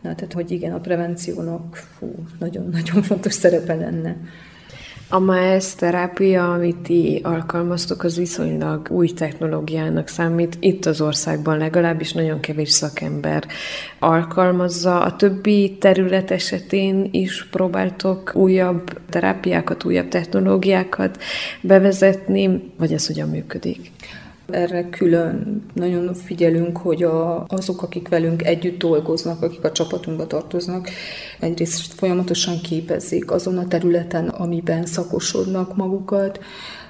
Na, 0.00 0.14
tehát, 0.14 0.32
hogy 0.32 0.50
igen, 0.50 0.72
a 0.72 0.80
prevenciónak 0.80 1.96
nagyon-nagyon 2.38 3.02
fontos 3.02 3.32
szerepe 3.32 3.74
lenne. 3.74 4.16
A 5.12 5.18
MAESZ 5.18 5.74
terápia, 5.74 6.52
amit 6.52 6.76
ti 6.76 7.20
alkalmaztok, 7.22 8.04
az 8.04 8.16
viszonylag 8.16 8.90
új 8.90 9.08
technológiának 9.08 10.08
számít. 10.08 10.56
Itt 10.60 10.86
az 10.86 11.00
országban 11.00 11.58
legalábbis 11.58 12.12
nagyon 12.12 12.40
kevés 12.40 12.70
szakember 12.70 13.46
alkalmazza. 13.98 15.02
A 15.02 15.16
többi 15.16 15.76
terület 15.80 16.30
esetén 16.30 17.08
is 17.10 17.44
próbáltok 17.50 18.32
újabb 18.34 18.98
terápiákat, 19.08 19.84
újabb 19.84 20.08
technológiákat 20.08 21.22
bevezetni, 21.60 22.72
vagy 22.76 22.92
ez 22.92 23.06
hogyan 23.06 23.28
működik? 23.28 23.90
Erre 24.52 24.88
külön 24.88 25.62
nagyon 25.74 26.14
figyelünk, 26.14 26.76
hogy 26.76 27.02
a, 27.02 27.44
azok, 27.48 27.82
akik 27.82 28.08
velünk 28.08 28.44
együtt 28.44 28.78
dolgoznak, 28.78 29.42
akik 29.42 29.64
a 29.64 29.72
csapatunkba 29.72 30.26
tartoznak, 30.26 30.88
egyrészt 31.40 31.92
folyamatosan 31.92 32.60
képezzék 32.60 33.30
azon 33.30 33.58
a 33.58 33.68
területen, 33.68 34.28
amiben 34.28 34.86
szakosodnak 34.86 35.76
magukat, 35.76 36.40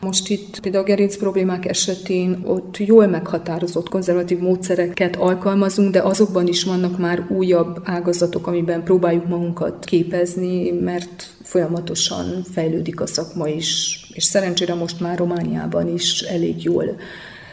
most 0.01 0.29
itt 0.29 0.61
például 0.61 0.85
a 0.85 0.87
gerinc 0.87 1.17
problémák 1.17 1.67
esetén 1.67 2.43
ott 2.45 2.77
jól 2.77 3.07
meghatározott 3.07 3.89
konzervatív 3.89 4.39
módszereket 4.39 5.17
alkalmazunk, 5.17 5.93
de 5.93 6.03
azokban 6.03 6.47
is 6.47 6.65
vannak 6.65 6.99
már 6.99 7.27
újabb 7.29 7.81
ágazatok, 7.85 8.47
amiben 8.47 8.85
próbáljuk 8.85 9.29
magunkat 9.29 9.85
képezni, 9.85 10.71
mert 10.71 11.31
folyamatosan 11.43 12.43
fejlődik 12.53 13.01
a 13.01 13.07
szakma 13.07 13.49
is, 13.49 14.01
és 14.21 14.27
szerencsére 14.27 14.75
most 14.75 15.01
már 15.01 15.18
Romániában 15.18 15.89
is 15.89 16.21
elég 16.21 16.62
jól 16.62 16.97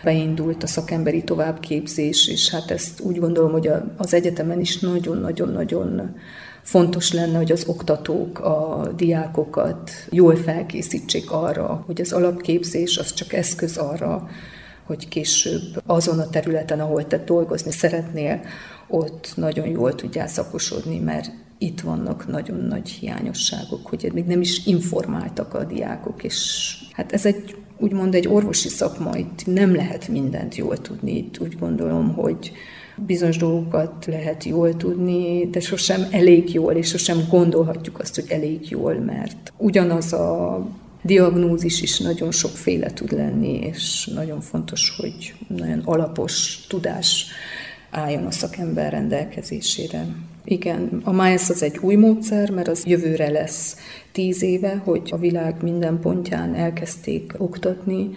beindult 0.04 0.64
a 0.64 0.68
szakemberi 0.68 1.24
továbbképzés, 1.24 2.28
és 2.28 2.50
hát 2.50 2.72
ezt 2.72 3.00
úgy 3.00 3.20
gondolom, 3.20 3.52
hogy 3.52 3.70
az 3.98 4.14
egyetemen 4.14 4.60
is 4.60 4.80
nagyon-nagyon-nagyon 4.80 6.16
fontos 6.62 7.14
lenne, 7.14 7.38
hogy 7.38 7.52
az 7.52 7.64
oktatók 7.68 8.40
a 8.40 8.88
diákokat 8.96 9.92
jól 10.10 10.36
felkészítsék 10.36 11.32
arra, 11.32 11.84
hogy 11.86 12.02
az 12.02 12.12
alapképzés 12.12 12.98
az 12.98 13.14
csak 13.14 13.34
eszköz 13.34 13.78
arra, 13.78 14.28
hogy 14.84 15.08
később 15.08 15.82
azon 15.86 16.20
a 16.20 16.30
területen, 16.30 16.80
ahol 16.80 17.08
te 17.08 17.18
dolgozni 17.18 17.72
szeretnél, 17.72 18.42
ott 18.88 19.32
nagyon 19.36 19.68
jól 19.68 19.96
tudjál 19.96 20.28
szakosodni, 20.28 21.00
mert 21.00 21.32
itt 21.58 21.82
vannak 21.82 22.28
nagyon 22.28 22.60
nagy 22.60 22.90
hiányosságok, 22.90 23.88
hogy 23.88 24.12
még 24.14 24.26
nem 24.26 24.42
is 24.42 24.66
informáltak 24.66 25.54
a 25.54 25.64
diákok, 25.64 26.24
és 26.24 26.74
hát 26.92 27.12
ez 27.12 27.26
egy 27.26 27.56
úgymond 27.78 28.16
egy 28.16 28.28
orvosi 28.28 28.70
szakma, 28.70 29.18
itt 29.18 29.46
nem 29.46 29.76
lehet 29.76 30.08
mindent 30.08 30.56
jól 30.56 30.78
tudni, 30.78 31.18
itt 31.18 31.40
úgy 31.40 31.58
gondolom, 31.60 32.14
hogy 32.14 32.52
bizonyos 33.06 33.38
dolgokat 33.38 34.06
lehet 34.06 34.44
jól 34.44 34.78
tudni, 34.78 35.50
de 35.50 35.60
sosem 35.60 36.08
elég 36.12 36.54
jól, 36.54 36.74
és 36.74 36.88
sosem 36.88 37.28
gondolhatjuk 37.30 38.00
azt, 38.00 38.16
hogy 38.16 38.26
elég 38.30 38.70
jól, 38.70 38.94
mert 38.94 39.54
ugyanaz 39.58 40.14
a 40.14 40.68
diagnózis 41.02 41.82
is 41.82 42.00
nagyon 42.00 42.32
sokféle 42.32 42.94
tud 42.94 43.12
lenni, 43.12 43.60
és 43.60 44.10
nagyon 44.14 44.42
fontos, 44.42 44.96
hogy 44.98 45.34
nagyon 45.48 45.82
alapos 45.86 46.66
tudás 46.68 47.26
álljon 47.90 48.26
a 48.26 48.32
szakember 48.32 48.92
rendelkezésére. 48.92 50.08
Igen, 50.50 51.02
a 51.04 51.12
MICE 51.12 51.54
az 51.54 51.64
egy 51.64 51.78
új 51.78 51.96
módszer, 51.96 52.50
mert 52.50 52.68
az 52.68 52.86
jövőre 52.86 53.30
lesz 53.30 53.78
tíz 54.12 54.42
éve, 54.42 54.82
hogy 54.84 55.10
a 55.12 55.18
világ 55.18 55.62
minden 55.62 56.00
pontján 56.00 56.56
elkezdték 56.56 57.34
oktatni, 57.38 58.10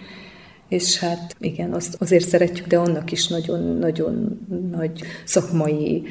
és 0.67 0.99
hát 0.99 1.35
igen, 1.39 1.73
azt 1.73 1.95
azért 1.99 2.27
szeretjük, 2.27 2.67
de 2.67 2.77
annak 2.77 3.11
is 3.11 3.27
nagyon-nagyon 3.27 4.47
nagy 4.71 5.01
szakmai 5.25 6.03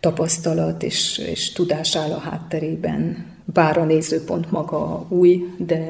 tapasztalat 0.00 0.82
és, 0.82 1.18
és 1.18 1.52
tudás 1.52 1.96
áll 1.96 2.10
a 2.10 2.18
hátterében. 2.18 3.26
Bár 3.44 3.78
a 3.78 3.84
nézőpont 3.84 4.50
maga 4.50 5.06
új, 5.08 5.44
de 5.58 5.84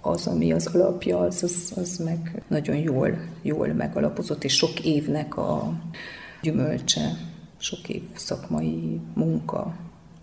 az, 0.00 0.26
ami 0.26 0.52
az 0.52 0.66
alapja, 0.66 1.18
az, 1.18 1.42
az, 1.42 1.72
az 1.76 1.96
meg 2.04 2.42
nagyon 2.48 2.76
jól, 2.76 3.18
jól 3.42 3.66
megalapozott, 3.68 4.44
és 4.44 4.56
sok 4.56 4.84
évnek 4.84 5.36
a 5.36 5.72
gyümölcse, 6.42 7.29
sok 7.60 7.88
év 7.88 8.02
szakmai 8.14 9.00
munka 9.14 9.74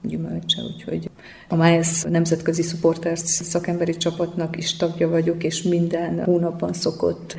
gyümölcse, 0.01 0.61
úgyhogy 0.61 1.09
a 1.47 1.55
MAES 1.55 2.03
nemzetközi 2.03 2.61
supporters 2.61 3.19
szakemberi 3.19 3.97
csapatnak 3.97 4.57
is 4.57 4.75
tagja 4.75 5.09
vagyok, 5.09 5.43
és 5.43 5.61
minden 5.61 6.23
hónapban 6.23 6.73
szokott 6.73 7.35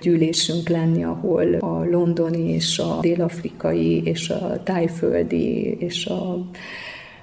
gyűlésünk 0.00 0.68
lenni, 0.68 1.04
ahol 1.04 1.54
a 1.54 1.84
londoni 1.84 2.50
és 2.50 2.78
a 2.78 2.98
dél-afrikai 3.00 4.02
és 4.02 4.30
a 4.30 4.62
tájföldi 4.62 5.76
és 5.78 6.06
a 6.06 6.50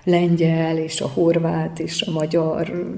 lengyel 0.03 0.77
és 0.77 1.01
a 1.01 1.07
horvát 1.07 1.79
és 1.79 2.01
a 2.01 2.11
magyar, 2.11 2.93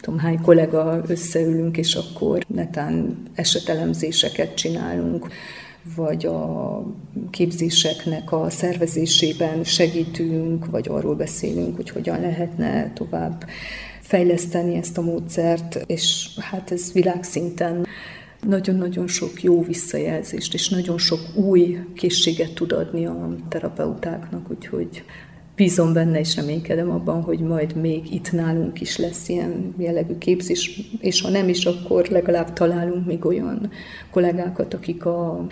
tudom 0.00 0.18
hány 0.18 0.40
kollega 0.40 1.02
összeülünk, 1.06 1.76
és 1.76 1.94
akkor 1.94 2.44
netán 2.46 3.22
esetelemzéseket 3.34 4.54
csinálunk 4.54 5.28
vagy 5.96 6.26
a 6.26 6.82
képzéseknek 7.30 8.32
a 8.32 8.50
szervezésében 8.50 9.64
segítünk, 9.64 10.66
vagy 10.66 10.88
arról 10.88 11.14
beszélünk, 11.14 11.76
hogy 11.76 11.90
hogyan 11.90 12.20
lehetne 12.20 12.92
tovább 12.92 13.44
fejleszteni 14.00 14.76
ezt 14.76 14.98
a 14.98 15.02
módszert, 15.02 15.84
és 15.86 16.28
hát 16.38 16.70
ez 16.70 16.92
világszinten 16.92 17.86
nagyon-nagyon 18.46 19.06
sok 19.06 19.42
jó 19.42 19.62
visszajelzést, 19.62 20.54
és 20.54 20.68
nagyon 20.68 20.98
sok 20.98 21.20
új 21.34 21.78
készséget 21.94 22.54
tud 22.54 22.72
adni 22.72 23.06
a 23.06 23.36
terapeutáknak, 23.48 24.50
úgyhogy 24.50 25.04
bízom 25.56 25.92
benne, 25.92 26.18
és 26.18 26.36
reménykedem 26.36 26.90
abban, 26.90 27.22
hogy 27.22 27.40
majd 27.40 27.76
még 27.76 28.14
itt 28.14 28.32
nálunk 28.32 28.80
is 28.80 28.96
lesz 28.96 29.28
ilyen 29.28 29.74
jellegű 29.78 30.18
képzés, 30.18 30.80
és 31.00 31.20
ha 31.20 31.28
nem 31.28 31.48
is, 31.48 31.64
akkor 31.64 32.06
legalább 32.10 32.52
találunk 32.52 33.06
még 33.06 33.24
olyan 33.24 33.70
kollégákat, 34.10 34.74
akik 34.74 35.04
a 35.04 35.46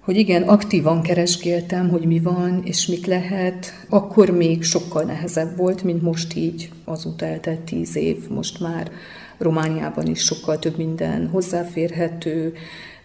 hogy 0.00 0.16
igen, 0.16 0.42
aktívan 0.42 1.02
keresgéltem, 1.02 1.88
hogy 1.88 2.06
mi 2.06 2.18
van 2.20 2.62
és 2.64 2.86
mit 2.86 3.06
lehet. 3.06 3.86
Akkor 3.88 4.30
még 4.30 4.62
sokkal 4.62 5.02
nehezebb 5.02 5.56
volt, 5.56 5.82
mint 5.82 6.02
most 6.02 6.34
így, 6.34 6.70
azóta 6.84 7.26
eltelt 7.26 7.60
tíz 7.60 7.96
év, 7.96 8.28
most 8.28 8.60
már 8.60 8.90
Romániában 9.38 10.06
is 10.06 10.20
sokkal 10.20 10.58
több 10.58 10.76
minden 10.76 11.28
hozzáférhető, 11.28 12.52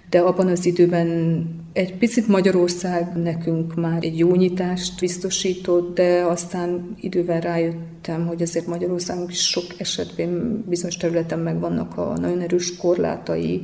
de 0.10 0.20
abban 0.20 0.48
az 0.48 0.66
időben 0.66 1.48
egy 1.74 1.98
picit 1.98 2.28
Magyarország 2.28 3.22
nekünk 3.22 3.76
már 3.76 4.04
egy 4.04 4.18
jó 4.18 4.36
nyitást 4.36 5.00
biztosított, 5.00 5.96
de 5.96 6.24
aztán 6.26 6.96
idővel 7.00 7.40
rájöttem, 7.40 8.28
hogy 8.28 8.42
azért 8.42 8.68
Magyarországunk 8.68 9.32
is 9.32 9.50
sok 9.50 9.66
esetben 9.78 10.64
bizonyos 10.68 10.98
területen 10.98 11.40
megvannak 11.40 11.98
a 11.98 12.18
nagyon 12.18 12.42
erős 12.42 12.78
korlátai, 12.78 13.62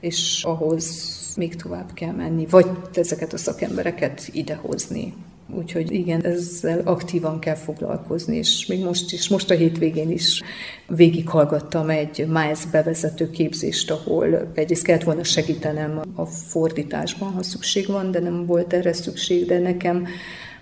és 0.00 0.44
ahhoz 0.44 1.10
még 1.36 1.56
tovább 1.56 1.92
kell 1.92 2.12
menni, 2.12 2.46
vagy 2.50 2.66
ezeket 2.94 3.32
a 3.32 3.36
szakembereket 3.36 4.28
idehozni. 4.32 5.14
Úgyhogy 5.50 5.92
igen, 5.92 6.24
ezzel 6.24 6.80
aktívan 6.84 7.38
kell 7.38 7.54
foglalkozni, 7.54 8.36
és 8.36 8.66
még 8.66 8.84
most 8.84 9.12
is, 9.12 9.28
most 9.28 9.50
a 9.50 9.54
hétvégén 9.54 10.10
is 10.10 10.42
végighallgattam 10.86 11.90
egy 11.90 12.26
MICE 12.28 12.68
bevezető 12.72 13.30
képzést, 13.30 13.90
ahol 13.90 14.50
egyrészt 14.54 14.84
kellett 14.84 15.02
volna 15.02 15.24
segítenem 15.24 16.00
a 16.14 16.24
fordításban, 16.24 17.32
ha 17.32 17.42
szükség 17.42 17.86
van, 17.86 18.10
de 18.10 18.20
nem 18.20 18.46
volt 18.46 18.72
erre 18.72 18.92
szükség, 18.92 19.46
de 19.46 19.58
nekem 19.58 20.06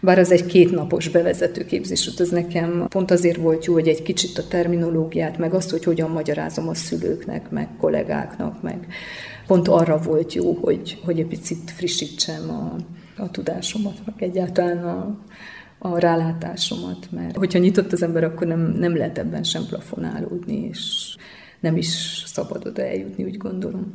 bár 0.01 0.19
az 0.19 0.31
egy 0.31 0.47
kétnapos 0.47 1.09
bevezető 1.09 1.65
képzés 1.65 2.11
az 2.19 2.29
nekem 2.29 2.87
pont 2.89 3.11
azért 3.11 3.37
volt 3.37 3.65
jó, 3.65 3.73
hogy 3.73 3.89
egy 3.89 4.03
kicsit 4.03 4.39
a 4.39 4.47
terminológiát, 4.49 5.39
meg 5.39 5.55
azt, 5.55 5.71
hogy 5.71 5.85
hogyan 5.85 6.11
magyarázom 6.11 6.69
a 6.69 6.75
szülőknek, 6.75 7.51
meg 7.51 7.69
kollégáknak, 7.79 8.63
meg 8.63 8.87
pont 9.47 9.69
arra 9.69 9.99
volt 9.99 10.35
jó, 10.35 10.53
hogy, 10.53 10.99
hogy 11.05 11.19
egy 11.19 11.27
picit 11.27 11.71
frissítsem 11.71 12.51
a, 12.51 12.77
a 13.21 13.31
tudásomat, 13.31 14.01
meg 14.05 14.23
egyáltalán 14.23 14.85
a, 14.85 15.19
a 15.79 15.99
rálátásomat, 15.99 17.07
mert 17.11 17.37
hogyha 17.37 17.59
nyitott 17.59 17.93
az 17.93 18.03
ember, 18.03 18.25
akkor 18.25 18.47
nem, 18.47 18.61
nem 18.61 18.97
lehet 18.97 19.19
ebben 19.19 19.43
sem 19.43 19.67
plafonálódni, 19.67 20.69
és 20.69 21.17
nem 21.61 21.77
is 21.77 22.23
szabad 22.27 22.67
oda 22.67 22.83
eljutni, 22.83 23.25
úgy 23.25 23.37
gondolom. 23.37 23.93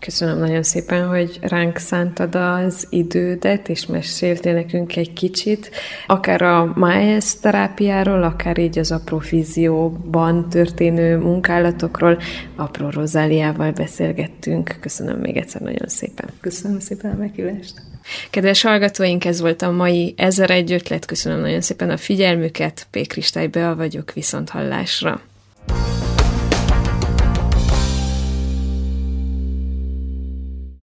Köszönöm 0.00 0.38
nagyon 0.38 0.62
szépen, 0.62 1.08
hogy 1.08 1.38
ránk 1.40 1.76
szántad 1.76 2.34
az 2.34 2.86
idődet, 2.90 3.68
és 3.68 3.86
meséltél 3.86 4.54
nekünk 4.54 4.96
egy 4.96 5.12
kicsit, 5.12 5.70
akár 6.06 6.42
a 6.42 6.72
Maes 6.76 7.38
terápiáról, 7.40 8.22
akár 8.22 8.58
így 8.58 8.78
az 8.78 8.92
aprofizióban 8.92 10.48
történő 10.48 11.16
munkálatokról. 11.16 12.18
Apró 12.56 12.90
Rozáliával 12.90 13.72
beszélgettünk. 13.72 14.76
Köszönöm 14.80 15.18
még 15.18 15.36
egyszer 15.36 15.60
nagyon 15.60 15.88
szépen. 15.88 16.28
Köszönöm 16.40 16.78
szépen 16.78 17.10
a 17.10 17.16
meghívást. 17.16 17.89
Kedves 18.30 18.62
hallgatóink, 18.62 19.24
ez 19.24 19.40
volt 19.40 19.62
a 19.62 19.70
mai 19.70 20.14
Ezer 20.16 20.50
egy 20.50 20.72
ötlet. 20.72 21.06
Köszönöm 21.06 21.40
nagyon 21.40 21.60
szépen 21.60 21.90
a 21.90 21.96
figyelmüket. 21.96 22.86
P. 22.90 23.06
Kristály 23.06 23.46
Bea 23.46 23.74
vagyok, 23.74 24.12
viszont 24.12 24.50
hallásra. 24.50 25.20